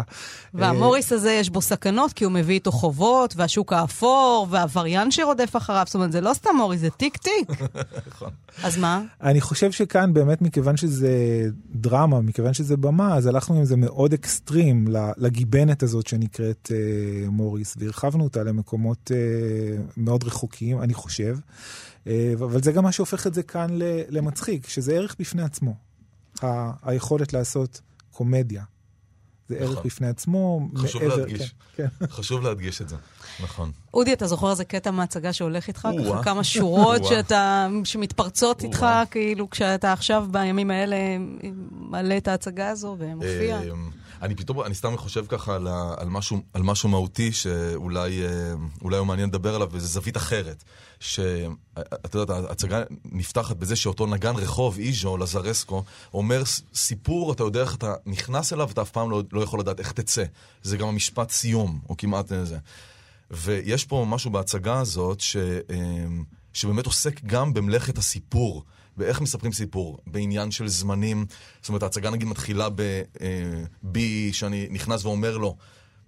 [0.54, 5.82] והמוריס הזה יש בו סכנות, כי הוא מביא איתו חובות, והשוק האפור, והעבריין שרודף אחריו.
[5.86, 7.50] זאת אומרת, זה לא סתם מוריס, זה טיק טיק.
[8.08, 8.30] נכון.
[8.62, 9.02] אז מה?
[9.22, 14.12] אני חושב שכאן באמת, מכיוון שזה דרמה, מכיוון שזה במה, אז הלכנו עם זה מאוד
[14.12, 14.84] אקסטרים
[15.16, 21.36] לגיבנת הזאת שנקראת uh, מוריס, והרחבנו אותה למקומות uh, מאוד רחוקים, אני חושב.
[22.06, 23.70] אה, אבל זה גם מה שהופך את זה כאן
[24.08, 25.74] למצחיק, שזה ערך בפני עצמו.
[26.42, 28.64] ה- היכולת לעשות קומדיה.
[29.48, 29.82] זה ערך נכון.
[29.84, 30.68] בפני עצמו.
[30.76, 31.54] חשוב מעבר, להדגיש.
[31.76, 32.06] כן, כן.
[32.16, 32.96] חשוב להדגיש את זה,
[33.42, 33.70] נכון.
[33.94, 35.88] אודי, אתה זוכר איזה קטע מההצגה שהולך איתך?
[36.08, 40.96] ככה כמה שורות שאתה, שמתפרצות איתך, כאילו, כשאתה עכשיו בימים האלה
[41.70, 43.60] מעלה את ההצגה הזו ומופיע?
[44.22, 49.06] אני פתאום, אני סתם חושב ככה על, על, משהו, על משהו מהותי שאולי אה, הוא
[49.06, 50.64] מעניין לדבר עליו, וזו זווית אחרת.
[51.00, 56.42] שאת יודעת, ההצגה נפתחת בזה שאותו נגן רחוב, איז'ו, לזרסקו, אומר
[56.74, 59.92] סיפור, אתה יודע איך אתה נכנס אליו, אתה אף פעם לא, לא יכול לדעת איך
[59.92, 60.24] תצא.
[60.62, 62.58] זה גם המשפט סיום, או כמעט זה.
[63.30, 66.06] ויש פה משהו בהצגה הזאת ש, אה,
[66.52, 68.64] שבאמת עוסק גם במלאכת הסיפור.
[68.96, 71.26] באיך מספרים סיפור, בעניין של זמנים.
[71.60, 72.68] זאת אומרת, ההצגה נגיד מתחילה
[73.82, 75.56] בי, אה, שאני נכנס ואומר לו,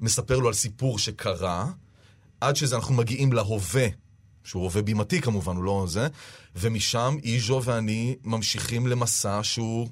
[0.00, 1.66] מספר לו על סיפור שקרה,
[2.40, 3.86] עד שזה אנחנו מגיעים להווה,
[4.44, 6.08] שהוא הווה בימתי כמובן, הוא לא זה,
[6.56, 9.88] ומשם איז'ו ואני ממשיכים למסע שהוא...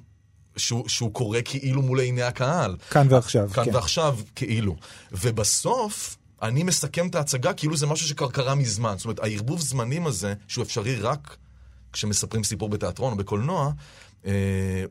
[0.57, 2.75] שהוא, שהוא קורה כאילו מול עיני הקהל.
[2.89, 3.49] כאן ועכשיו.
[3.53, 3.75] כאן כן.
[3.75, 4.75] ועכשיו, כאילו.
[5.11, 8.95] ובסוף, אני מסכם את ההצגה כאילו זה משהו שכבר קרה מזמן.
[8.97, 11.37] זאת אומרת, הערבוב זמנים הזה, שהוא אפשרי רק
[11.93, 13.71] כשמספרים סיפור בתיאטרון או בקולנוע,
[14.25, 14.31] אה,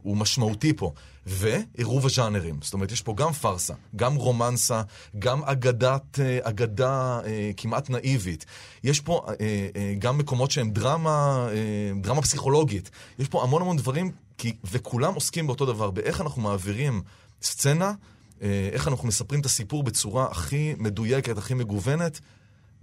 [0.02, 0.92] הוא משמעותי פה.
[1.26, 2.58] ועירוב הז'אנרים.
[2.62, 4.82] זאת אומרת, יש פה גם פארסה, גם רומנסה,
[5.18, 8.44] גם אגדת, אה, אגדה אה, כמעט נאיבית.
[8.84, 9.34] יש פה אה,
[9.76, 12.90] אה, גם מקומות שהם דרמה, אה, דרמה פסיכולוגית.
[13.18, 17.02] יש פה המון המון דברים, כי, וכולם עוסקים באותו דבר, באיך אנחנו מעבירים
[17.42, 17.92] סצנה,
[18.42, 22.20] אה, איך אנחנו מספרים את הסיפור בצורה הכי מדויקת, הכי מגוונת.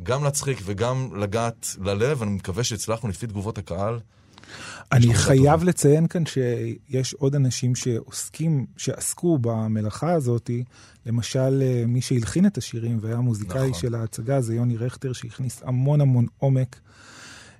[0.03, 3.99] גם להצחיק וגם לגעת ללב, אני מקווה שהצלחנו לפי תגובות הקהל.
[4.91, 10.51] אני חייב לציין כאן שיש עוד אנשים שעוסקים, שעסקו במלאכה הזאת,
[11.05, 13.81] למשל אה, מי שהלחין את השירים והיה המוזיקאי נכון.
[13.81, 16.79] של ההצגה זה יוני רכטר שהכניס המון המון עומק.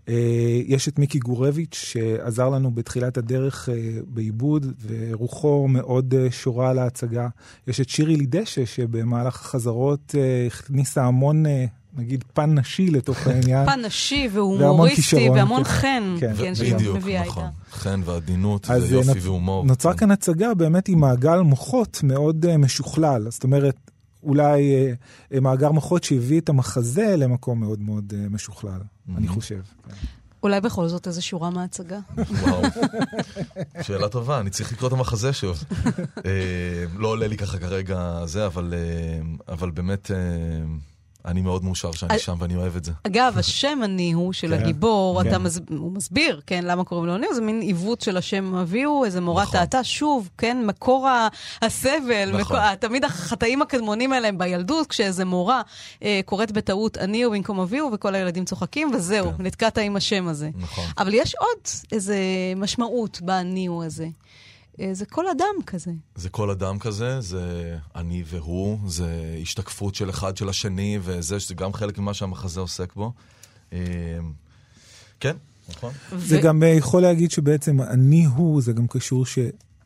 [0.10, 6.80] אה, יש את מיקי גורביץ' שעזר לנו בתחילת הדרך אה, בעיבוד ורוחו מאוד שורה על
[6.80, 7.28] ההצגה.
[7.68, 10.16] יש את שירי לידשא שבמהלך החזרות
[10.48, 11.46] הכניסה המון
[12.00, 13.66] נגיד פן נשי לתוך העניין.
[13.66, 15.70] פן נשי והומוריסטי והמון כן.
[15.70, 17.50] חן, כן, כן, בדיוק, נכון.
[17.72, 19.66] חן ועדינות ויופי והומור.
[19.66, 23.92] נוצרה כאן הצגה באמת עם מעגל מוחות מאוד uh, משוכלל, זאת אומרת,
[24.24, 24.88] אולי
[25.34, 28.80] uh, מאגר מוחות שהביא את המחזה למקום מאוד מאוד uh, משוכלל,
[29.18, 29.60] אני חושב.
[30.44, 32.00] אולי בכל זאת איזה שורה מההצגה?
[32.18, 32.62] וואו,
[33.82, 35.64] שאלה טובה, אני צריך לקרוא את המחזה שוב.
[37.02, 38.46] לא עולה לי ככה כרגע זה,
[39.48, 40.12] אבל באמת...
[41.26, 42.92] אני מאוד מאושר שאני שם ואני אוהב את זה.
[43.04, 44.54] אגב, השם אני הוא של כן.
[44.54, 45.32] הגיבור, כן.
[45.70, 49.44] הוא מסביר, כן, למה קוראים לו אני, זה מין עיוות של השם אביהו, איזה מורה
[49.44, 49.60] נכון.
[49.60, 51.08] טעתה, שוב, כן, מקור
[51.62, 52.60] הסבל, נכון.
[52.80, 55.62] תמיד החטאים הקדמונים האלה הם בילדות, כשאיזה מורה
[56.04, 59.44] אה, קוראת בטעות אני הוא במקום אביהו, וכל הילדים צוחקים, וזהו, כן.
[59.44, 60.50] נתקעת עם השם הזה.
[60.56, 60.86] נכון.
[60.98, 62.18] אבל יש עוד איזה
[62.56, 64.08] משמעות באני הוא הזה.
[64.80, 65.92] אה, זה כל אדם כזה.
[66.16, 71.56] זה כל אדם כזה, זה אני והוא, זה השתקפות של אחד של השני, וזה שזה
[71.56, 73.14] גם חלק ממה שהמחזה עוסק בו.
[73.74, 73.80] אה,
[75.20, 75.36] כן,
[75.70, 75.94] נכון.
[76.18, 76.42] זה.
[76.42, 79.40] גם אה, יכול להגיד שבעצם אני הוא, זה גם קשור ש...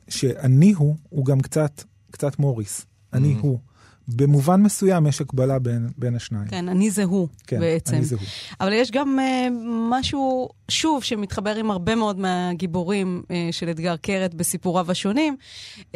[0.10, 2.86] שאני הוא, הוא גם קצת, קצת מוריס.
[3.14, 3.42] אני mm-hmm.
[3.42, 3.60] הוא.
[4.08, 6.48] במובן מסוים יש הקבלה בין, בין השניים.
[6.48, 7.96] כן, אני זה הוא כן, בעצם.
[7.96, 8.26] אני זה הוא.
[8.62, 9.52] אבל יש גם uh,
[9.90, 15.38] משהו, שוב, שמתחבר עם הרבה מאוד מהגיבורים uh, של אתגר קרת בסיפוריו השונים,
[15.78, 15.96] uh,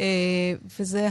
[0.80, 1.08] וזה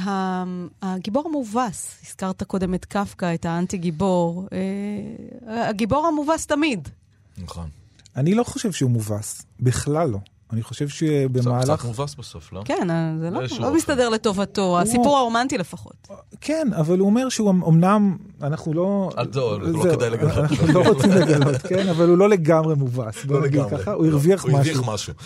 [0.82, 2.00] הגיבור המובס.
[2.06, 4.48] הזכרת קודם את קפקא, את האנטי-גיבור.
[4.50, 6.90] Uh, הגיבור המובס תמיד.
[7.38, 7.70] נכון.
[8.16, 10.20] אני לא חושב שהוא מובס, בכלל לא.
[10.54, 11.66] אני חושב שבמהלך...
[11.66, 12.62] זה קצת מובס בסוף, לא?
[12.66, 16.08] כן, אה, זה לא, לא מסתדר לטובתו, הסיפור הרומנטי לפחות.
[16.42, 19.10] כן, אבל הוא אומר שהוא אמנם, אנחנו לא...
[19.36, 20.38] לא, לא כדאי לגלות.
[20.38, 23.26] אנחנו לא רוצים לגלות, כן, אבל הוא לא לגמרי מובס.
[23.26, 23.84] לא לגמרי.
[23.86, 24.52] הוא הרוויח משהו.
[24.52, 25.14] הוא הרוויח משהו.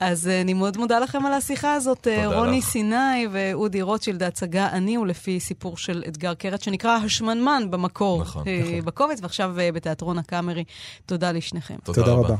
[0.00, 2.08] אז אה, אני מאוד מודה לכם על השיחה הזאת.
[2.08, 7.62] אה, רוני סיני ואודי רוטשילד, ההצגה "אני" הוא לפי סיפור של אתגר קרת, שנקרא השמנמן
[7.70, 8.22] במקור.
[8.22, 8.84] נכון, נכון.
[8.84, 10.64] בקובץ, ועכשיו בתיאטרון הקאמרי.
[11.06, 11.76] תודה לשניכם.
[11.84, 12.36] תודה רבה.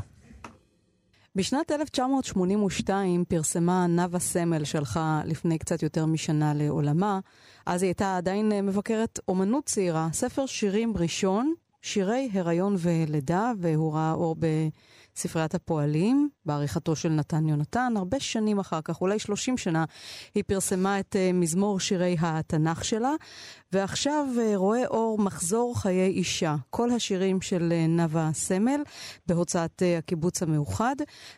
[1.35, 7.19] בשנת 1982 פרסמה נאוה סמל, שהלכה לפני קצת יותר משנה לעולמה.
[7.65, 14.13] אז היא הייתה עדיין מבקרת אומנות צעירה, ספר שירים ראשון, שירי הריון ולידה, והוא ראה
[14.13, 14.45] אור ב...
[15.15, 17.93] ספריית הפועלים, בעריכתו של נתן יונתן.
[17.97, 19.85] הרבה שנים אחר כך, אולי 30 שנה,
[20.35, 23.11] היא פרסמה את uh, מזמור שירי התנ"ך שלה,
[23.71, 26.55] ועכשיו uh, רואה אור מחזור חיי אישה.
[26.69, 28.81] כל השירים של uh, נאוה סמל,
[29.27, 30.95] בהוצאת הקיבוץ המאוחד.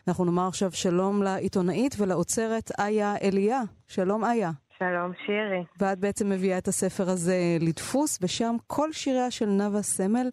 [0.08, 3.60] אנחנו נאמר עכשיו שלום לעיתונאית ולאוצרת איה אליה.
[3.88, 4.50] שלום איה.
[4.78, 5.64] שלום שירי.
[5.78, 10.28] ואת בעצם מביאה את הספר הזה לדפוס, ושם כל שיריה של נאוה סמל.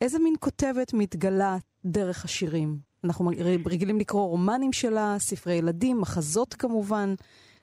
[0.00, 2.76] איזה מין כותבת מתגלה דרך השירים?
[3.04, 3.30] אנחנו
[3.66, 7.14] רגילים לקרוא רומנים שלה, ספרי ילדים, מחזות כמובן.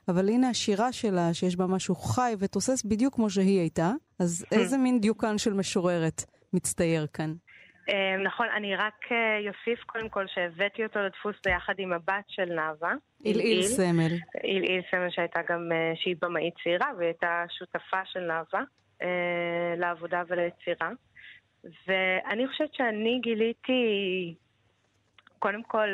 [0.08, 4.78] אבל הנה השירה שלה, שיש בה משהו חי ותוסס בדיוק כמו שהיא הייתה, אז איזה
[4.78, 7.34] מין דיוקן של משוררת מצטייר כאן?
[7.90, 12.94] אמ, נכון, אני רק אה, קודם כל שהבאתי אותו לדפוס ביחד עם הבת של נאוה.
[13.24, 14.12] עילעיל סמל.
[14.44, 18.66] עילעיל סמל שהייתה גם, אה, שהיא במאית צעירה והיא הייתה שותפה של נאוה
[19.02, 20.90] אה, לעבודה וליצירה.
[21.88, 24.36] ואני חושבת שאני גיליתי
[25.39, 25.88] קודם כל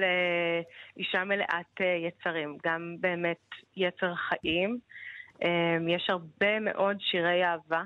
[0.97, 4.79] אישה מלאת יצרים, גם באמת יצר חיים.
[5.43, 7.83] אמ, יש הרבה מאוד שירי אהבה.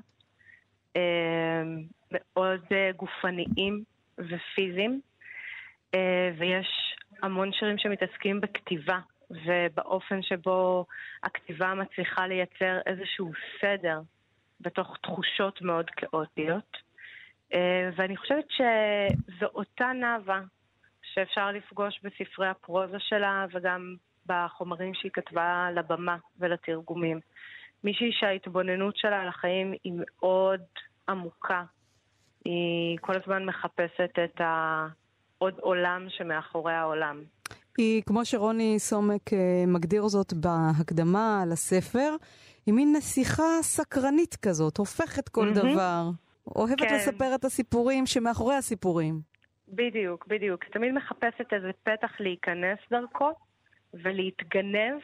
[2.11, 3.83] מאוד גופניים
[4.17, 5.01] ופיזיים,
[5.95, 8.99] אה, ויש המון שירים שמתעסקים בכתיבה,
[9.31, 10.85] ובאופן שבו
[11.23, 14.01] הכתיבה מצליחה לייצר איזשהו סדר
[14.61, 16.87] בתוך תחושות מאוד כאוטיות.
[17.53, 20.41] אה, ואני חושבת שזו אותה נאווה
[21.13, 27.19] שאפשר לפגוש בספרי הפרוזה שלה וגם בחומרים שהיא כתבה לבמה ולתרגומים.
[27.83, 30.62] מישהי שההתבוננות שלה על החיים היא מאוד
[31.10, 31.63] עמוקה,
[32.45, 37.23] היא כל הזמן מחפשת את העוד עולם שמאחורי העולם.
[37.77, 42.15] היא, כמו שרוני סומק אה, מגדיר זאת בהקדמה לספר,
[42.65, 45.60] היא מין נסיכה סקרנית כזאת, הופכת כל mm-hmm.
[45.60, 46.10] דבר.
[46.55, 46.95] אוהבת כן.
[46.95, 49.21] לספר את הסיפורים שמאחורי הסיפורים.
[49.67, 50.63] בדיוק, בדיוק.
[50.63, 53.31] תמיד מחפשת איזה פתח להיכנס דרכו
[53.93, 54.99] ולהתגנב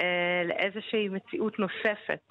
[0.00, 2.22] אה, לאיזושהי מציאות נוספת.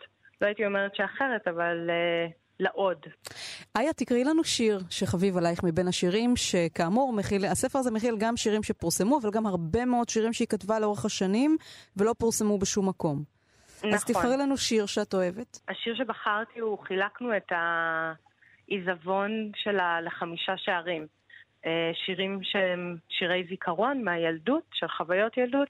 [0.42, 2.28] לא הייתי אומרת שאחרת, אבל אה,
[2.60, 2.98] לעוד.
[3.78, 8.64] איה, תקראי לנו שיר שחביב עלייך מבין השירים, שכאמור, מכיל, הספר הזה מכיל גם שירים
[8.64, 11.58] שפורסמו, אבל גם הרבה מאוד שירים שהיא כתבה לאורך השנים,
[11.98, 13.39] ולא פורסמו בשום מקום.
[13.80, 13.94] נכון.
[13.94, 15.60] אז תבחרי לנו שיר שאת אוהבת.
[15.68, 21.08] השיר שבחרתי הוא, חילקנו את העיזבון שלה לחמישה שערים.
[21.66, 25.68] אה, שירים שהם שירי זיכרון מהילדות, של חוויות ילדות,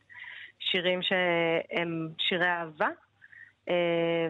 [0.60, 2.89] שירים שהם שירי אהבה,
[3.69, 4.28] אה,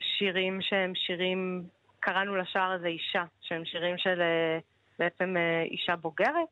[0.00, 1.62] שירים שהם שירים
[2.00, 4.58] קראנו לשער הזה אישה, שהם שירים של אה,
[4.98, 5.34] בעצם
[5.70, 6.48] אישה בוגרת,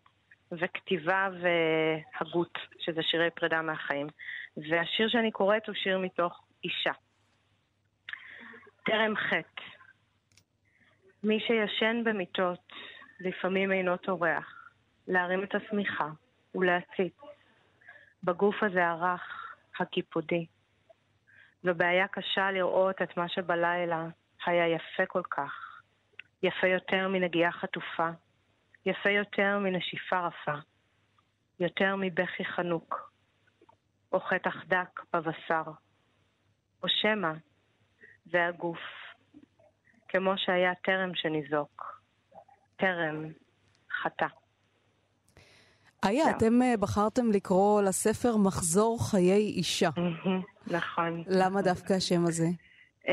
[0.52, 4.06] וכתיבה והגות, שזה שירי פרידה מהחיים.
[4.56, 6.92] והשיר שאני קוראת הוא שיר מתוך אישה.
[8.84, 9.62] טרם חטא.
[11.22, 12.72] מי שישן במיטות
[13.20, 14.70] לפעמים אינו טורח,
[15.08, 16.08] להרים את השמיכה
[16.54, 17.14] ולהציץ.
[18.24, 20.46] בגוף הזה הרך, הקיפודי.
[21.62, 24.06] זו בעיה קשה לראות את מה שבלילה
[24.46, 25.82] היה יפה כל כך.
[26.42, 28.08] יפה יותר מנגיעה חטופה.
[28.86, 30.54] יפה יותר מנשיפה רפה.
[31.60, 33.12] יותר מבכי חנוק.
[34.12, 35.62] או חטח דק בבשר.
[36.82, 37.32] או שמא
[38.30, 38.78] זה הגוף.
[40.08, 42.00] כמו שהיה טרם שניזוק.
[42.76, 43.24] טרם
[44.02, 44.26] חטא.
[46.04, 49.90] איה, אתם אה, בחרתם לקרוא לספר מחזור חיי אישה.
[50.66, 51.24] נכון.
[51.26, 52.46] למה דווקא השם הזה?
[53.04, 53.10] Um,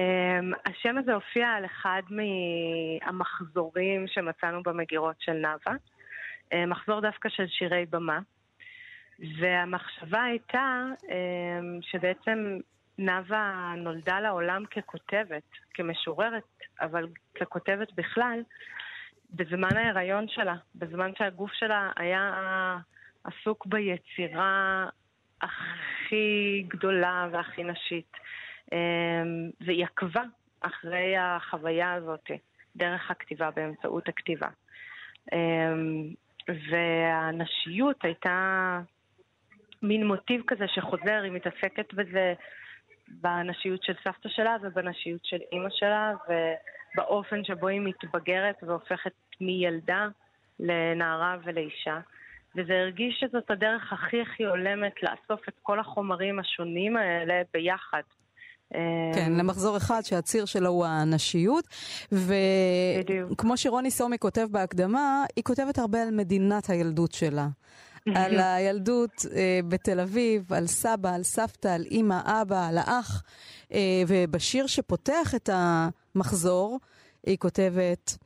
[0.65, 5.77] השם הזה הופיע על אחד מהמחזורים שמצאנו במגירות של נאוה,
[6.53, 8.19] uh, מחזור דווקא של שירי במה,
[9.39, 11.07] והמחשבה הייתה um,
[11.81, 12.57] שבעצם
[12.97, 16.43] נאוה נולדה לעולם ככותבת, כמשוררת,
[16.81, 17.07] אבל
[17.39, 18.39] ככותבת בכלל,
[19.29, 22.31] בזמן ההיריון שלה, בזמן שהגוף שלה היה
[23.23, 24.85] עסוק ביצירה
[25.41, 28.11] הכי גדולה והכי נשית.
[28.71, 30.23] אמ, והיא עקבה
[30.61, 32.31] אחרי החוויה הזאת
[32.75, 34.47] דרך הכתיבה, באמצעות הכתיבה.
[35.33, 36.13] אמ,
[36.47, 38.79] והנשיות הייתה
[39.81, 42.33] מין מוטיב כזה שחוזר, היא מתעסקת בזה
[43.07, 50.07] בנשיות של סבתא שלה ובנשיות של אימא שלה ובאופן שבו היא מתבגרת והופכת מילדה
[50.59, 51.99] לנערה ולאישה.
[52.55, 58.01] וזה הרגיש שזאת הדרך הכי הכי הולמת לאסוף את כל החומרים השונים האלה ביחד.
[59.13, 61.67] כן, אמ, למחזור אחד שהציר שלו הוא הנשיות.
[62.11, 67.47] וכמו שרוני סומי כותב בהקדמה, היא כותבת הרבה על מדינת הילדות שלה.
[68.15, 73.23] על הילדות אה, בתל אביב, על סבא, על סבתא, על אימא, אבא, על האח.
[73.71, 76.79] אה, ובשיר שפותח את המחזור,
[77.25, 78.17] היא כותבת,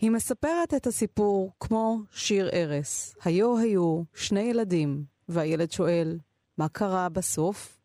[0.00, 3.14] היא מספרת את הסיפור כמו שיר ערש.
[3.24, 6.18] היו היו שני ילדים, והילד שואל,
[6.58, 7.78] מה קרה בסוף?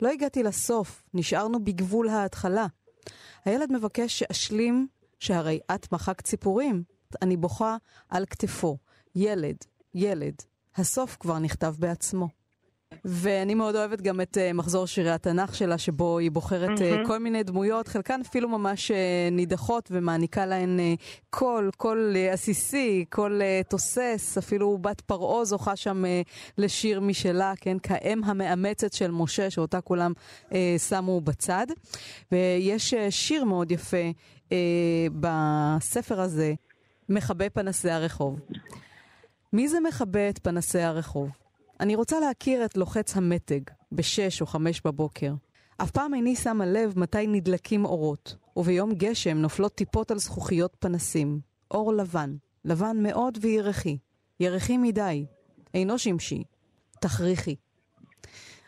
[0.00, 2.66] לא הגעתי לסוף, נשארנו בגבול ההתחלה.
[3.44, 4.88] הילד מבקש שאשלים
[5.18, 6.82] שהרי את מחק ציפורים.
[7.22, 7.76] אני בוכה
[8.08, 8.78] על כתפו.
[9.14, 9.56] ילד,
[9.94, 10.34] ילד,
[10.76, 12.28] הסוף כבר נכתב בעצמו.
[13.04, 17.04] ואני מאוד אוהבת גם את uh, מחזור שירי התנ"ך שלה, שבו היא בוחרת mm-hmm.
[17.04, 18.94] uh, כל מיני דמויות, חלקן אפילו ממש uh,
[19.32, 25.76] נידחות, ומעניקה להן אה, קול, קול אה, עסיסי, קול אה, תוסס, אפילו בת פרעה זוכה
[25.76, 27.76] שם אה, לשיר משלה, כן?
[27.82, 30.12] האם המאמצת של משה, שאותה כולם
[30.48, 30.52] אה,
[30.88, 31.66] שמו בצד.
[32.32, 34.10] ויש אה, שיר מאוד יפה
[34.48, 34.52] אה,
[35.20, 36.54] בספר הזה,
[37.08, 38.40] מכבה פנסי הרחוב.
[39.52, 41.30] מי זה מכבה את פנסי הרחוב?
[41.80, 43.60] אני רוצה להכיר את לוחץ המתג
[43.92, 45.32] בשש או חמש בבוקר.
[45.76, 51.40] אף פעם איני שמה לב מתי נדלקים אורות, וביום גשם נופלות טיפות על זכוכיות פנסים.
[51.70, 53.98] אור לבן, לבן מאוד וירחי.
[54.40, 55.26] ירחי מדי,
[55.74, 56.44] אינו שמשי,
[57.00, 57.56] תכריכי.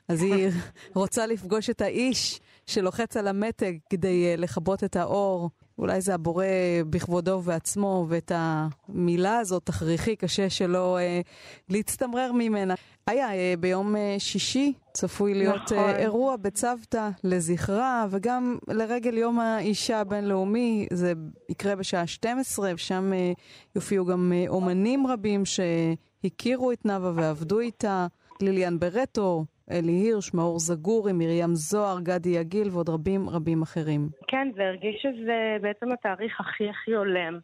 [0.08, 0.48] אז היא
[0.94, 5.50] רוצה לפגוש את האיש שלוחץ על המתג כדי uh, לכבות את האור.
[5.78, 6.44] אולי זה הבורא
[6.90, 11.26] בכבודו ובעצמו, ואת המילה הזאת, תכריכי, קשה שלא uh,
[11.68, 12.74] להצטמרר ממנה.
[13.06, 15.90] היה, uh, ביום uh, שישי צפוי להיות נכון.
[15.90, 21.12] uh, אירוע בצוותא לזכרה, וגם לרגל יום האישה הבינלאומי, זה
[21.48, 23.40] יקרה בשעה 12, ושם uh,
[23.76, 28.06] יופיעו גם uh, אומנים רבים שהכירו את נאוה ועבדו איתה,
[28.40, 34.08] ליליאן ברטו, אלי הירש, מאור זגורי, מרים זוהר, גדי יגיל ועוד רבים רבים אחרים.
[34.28, 37.38] כן, זה הרגיש שזה בעצם התאריך הכי הכי הולם.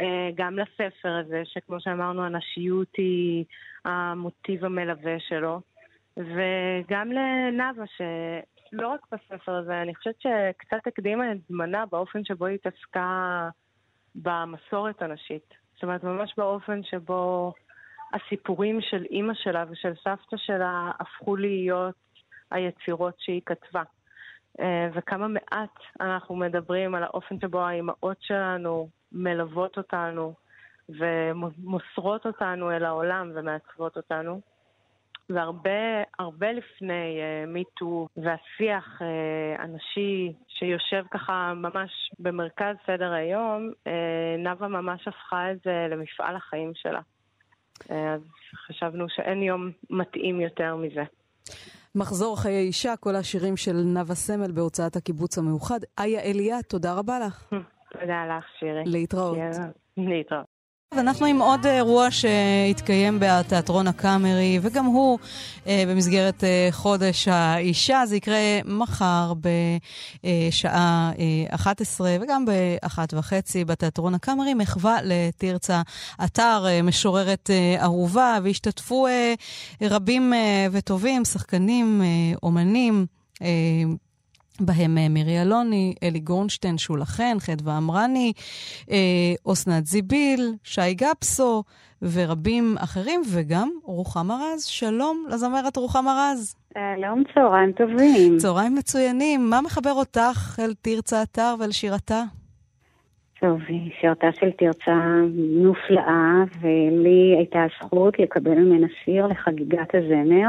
[0.00, 3.44] אה, גם לספר הזה, שכמו שאמרנו, הנשיות היא
[3.84, 5.60] המוטיב המלווה שלו.
[6.16, 12.54] וגם לנאווה, שלא רק בספר הזה, אני חושבת שקצת הקדימה את זמנה באופן שבו היא
[12.54, 13.48] התעסקה
[14.14, 15.54] במסורת הנשית.
[15.74, 17.52] זאת אומרת, ממש באופן שבו
[18.14, 21.94] הסיפורים של אימא שלה ושל סבתא שלה הפכו להיות
[22.50, 23.82] היצירות שהיא כתבה.
[24.60, 30.34] אה, וכמה מעט אנחנו מדברים על האופן שבו האימהות שלנו מלוות אותנו
[30.88, 34.40] ומוסרות אותנו אל העולם ומעצבות אותנו.
[35.30, 43.88] והרבה הרבה לפני מיטו uh, והשיח uh, הנשי שיושב ככה ממש במרכז סדר היום, uh,
[44.38, 47.00] נאוה ממש הפכה את זה למפעל החיים שלה.
[47.88, 48.20] אז
[48.66, 51.02] חשבנו שאין יום מתאים יותר מזה.
[51.94, 55.80] מחזור חיי אישה, כל השירים של נאוה סמל בהוצאת הקיבוץ המאוחד.
[55.98, 57.52] איה אליה, תודה רבה לך.
[58.00, 58.82] תודה לך, שירי.
[58.86, 59.36] להתראות.
[59.96, 60.53] להתראות.
[60.96, 65.18] ואנחנו עם עוד אירוע שהתקיים בתיאטרון הקאמרי, וגם הוא
[65.66, 68.02] אה, במסגרת אה, חודש האישה.
[68.06, 69.32] זה יקרה מחר
[70.24, 75.82] בשעה אה, 11 וגם ב-13 בתיאטרון הקאמרי, מחווה לתרצה
[76.24, 79.34] אתר, אה, משוררת אה, אהובה, והשתתפו אה,
[79.82, 83.06] רבים אה, וטובים, שחקנים, אה, אומנים.
[84.60, 88.32] בהם אה, מירי אלוני, אלי גורנשטיין, שולה חן, חדווה אמרני,
[88.90, 91.62] אה, אסנת זיביל, שי גפסו
[92.02, 94.64] ורבים אחרים, וגם רוחמה רז.
[94.64, 96.56] שלום לזמרת רוחמה רז.
[96.74, 98.36] שלום, צהריים טובים.
[98.36, 99.50] צהריים מצוינים.
[99.50, 102.22] מה מחבר אותך אל תרצה אתר ואל שירתה?
[103.40, 103.58] טוב,
[104.00, 104.96] שירתה של תרצה
[105.62, 110.48] נופלאה, ולי הייתה הזכות לקבל ממנה שיר לחגיגת הזמר.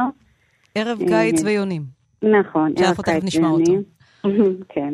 [0.75, 1.81] ערב קיץ אה, ויונים.
[2.25, 2.73] נכון.
[2.77, 3.73] שאנחנו תכף נשמע אותו.
[4.73, 4.93] כן.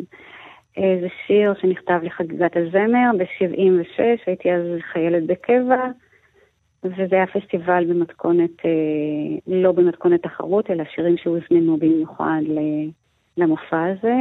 [0.78, 4.62] אה, זה שיר שנכתב לחגיגת הזמר ב-76, הייתי אז
[4.92, 5.86] חיילת בקבע,
[6.84, 8.70] וזה היה פסטיבל במתכונת, אה,
[9.46, 12.40] לא במתכונת תחרות, אלא שירים שהוזמנו במיוחד
[13.36, 14.14] למופע הזה.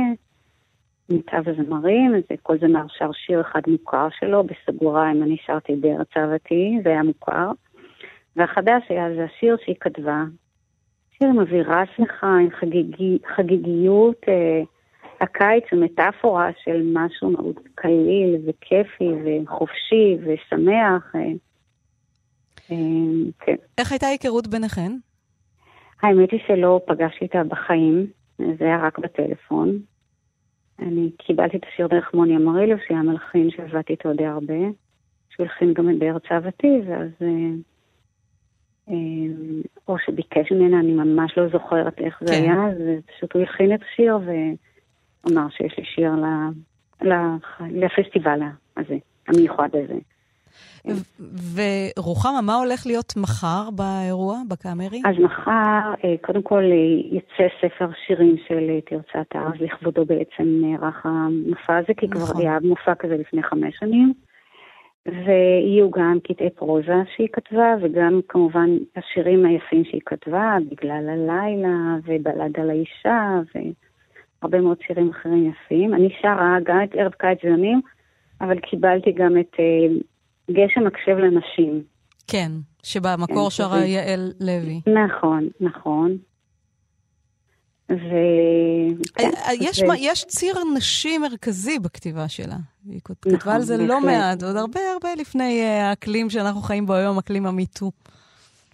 [1.10, 6.80] מיטב הזמרים, זה כל זמר שר שיר אחד מוכר שלו, בסגוריים אני שרתי בארץ אהבתי,
[6.84, 7.52] זה היה מוכר.
[8.36, 10.24] והחדש היה זה השיר שהיא כתבה.
[11.24, 14.62] אווירה שמחה, עם חגיגי, חגיגיות, אה,
[15.22, 21.16] הקיץ הוא מטאפורה של משהו מאוד קליל וכיפי וחופשי ושמח.
[21.16, 21.22] אה,
[22.72, 22.78] אה,
[23.40, 23.56] כן.
[23.78, 24.92] איך הייתה ההיכרות ביניכן?
[26.02, 28.08] האמת היא שלא פגשתי אותה בחיים,
[28.38, 29.80] זה היה רק בטלפון.
[30.80, 34.60] אני קיבלתי את השיר דרך מוני אמרילוב, שהיה מלחין שעבדתי איתו די הרבה,
[35.30, 37.10] שהוא הלחין גם את בארץ אהבתי, ואז...
[37.22, 37.71] אה,
[39.88, 42.42] או שביקש ממנה, אני ממש לא זוכרת איך זה כן.
[42.42, 42.78] היה, אז
[43.18, 44.32] פשוט הוא הלחין את השיר, ו...
[45.28, 46.12] אמר שיש לי שיר
[47.72, 48.40] לפסטיבל
[48.78, 50.00] הזה, המיוחד הזה.
[51.56, 55.02] ורוחמה, מה הולך להיות מחר באירוע, בקאמרי?
[55.06, 60.44] אז מחר, אה, קודם כל אה, יצא ספר שירים של אה, תרצת אז לכבודו בעצם
[60.44, 62.42] נערך המופע הזה, כי כבר נכון.
[62.42, 64.14] היה מופע כזה לפני חמש שנים.
[65.08, 72.60] ויהיו גם קטעי פרוזה שהיא כתבה, וגם כמובן השירים היפים שהיא כתבה, בגלל הלילה, ובלד
[72.60, 73.60] על האישה, ו...
[74.42, 75.94] הרבה מאוד שירים אחרים יפים.
[75.94, 77.82] אני שרה גם את ערב קיץ ויונים,
[78.42, 80.04] אבל קיבלתי גם את uh,
[80.52, 81.84] גשם מקשב לנשים.
[82.28, 82.52] כן,
[82.84, 83.86] שבמקור כן, שרה.
[83.86, 84.82] יעל לוי.
[85.06, 86.18] נכון, נכון.
[87.92, 88.14] ו...
[89.16, 89.30] כן,
[89.60, 89.86] יש, ו...
[89.98, 92.56] יש ציר נשי מרכזי בכתיבה שלה.
[92.90, 94.04] היא כתבה נכון, על זה לא בהחלט.
[94.04, 97.92] לא מעט, עוד הרבה הרבה לפני האקלים שאנחנו חיים בו היום, אקלים המיטו.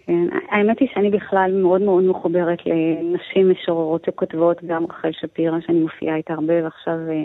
[0.06, 5.80] כן, האמת היא שאני בכלל מאוד מאוד מחוברת לנשים משוררות שכותבות, גם רחל שפירא, שאני
[5.80, 7.24] מופיעה איתה הרבה, ועכשיו אה,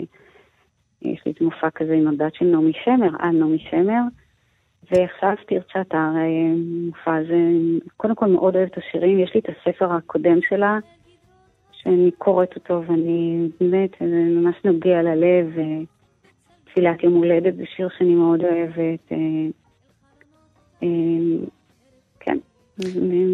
[1.01, 4.01] יש לי את מופע כזה עם הבת של נעמי שמר, על נעמי שמר,
[4.91, 6.53] ועכשיו תרצה אתר, אה,
[6.85, 7.39] מופע הזה,
[7.97, 10.77] קודם כל מאוד אוהבת את השירים, יש לי את הספר הקודם שלה,
[11.83, 15.53] שאני קוראת אותו, ואני באמת, זה ממש נוגע ללב,
[16.65, 19.11] תפילת יום הולדת זה שיר שאני מאוד אוהבת.
[19.11, 19.47] אה,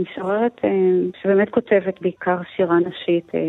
[0.02, 0.70] משוררת אה,
[1.22, 3.36] שבאמת כותבת בעיקר שירה נשית.
[3.36, 3.40] אה,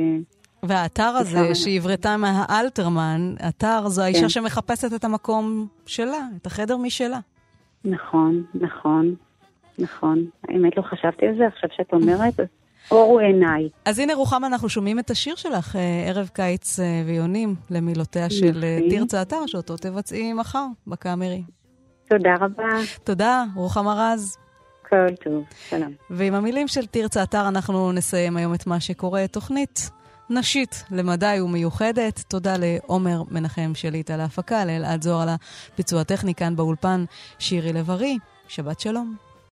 [0.63, 4.29] והאתר הזה שהברתה מהאלתרמן, אתר זו האישה כן.
[4.29, 7.19] שמחפשת את המקום שלה, את החדר משלה.
[7.85, 9.15] נכון, נכון,
[9.79, 10.25] נכון.
[10.49, 12.47] האמת לא חשבתי על זה, עכשיו שאת אומרת, אז
[12.91, 13.69] אורו עיניי.
[13.85, 19.23] אז הנה רוחמה, אנחנו שומעים את השיר שלך, אה, ערב קיץ ויונים, למילותיה של תרצה
[19.23, 21.43] אתר, שאותו תבצעי מחר בקאמרי.
[22.09, 22.69] תודה רבה.
[23.05, 24.37] תודה, רוחמה רז.
[24.89, 25.93] כל טוב, שלום.
[26.11, 29.91] ועם המילים של תרצה אתר אנחנו נסיים היום את מה שקורה, תוכנית
[30.31, 32.25] נשית למדי ומיוחדת.
[32.29, 35.29] תודה לעומר מנחם שליט על ההפקה, לאלעד זוהר על
[35.75, 37.05] הביצוע הטכני כאן באולפן,
[37.39, 38.19] שירי לב-ארי,
[38.49, 39.30] שבת שלום.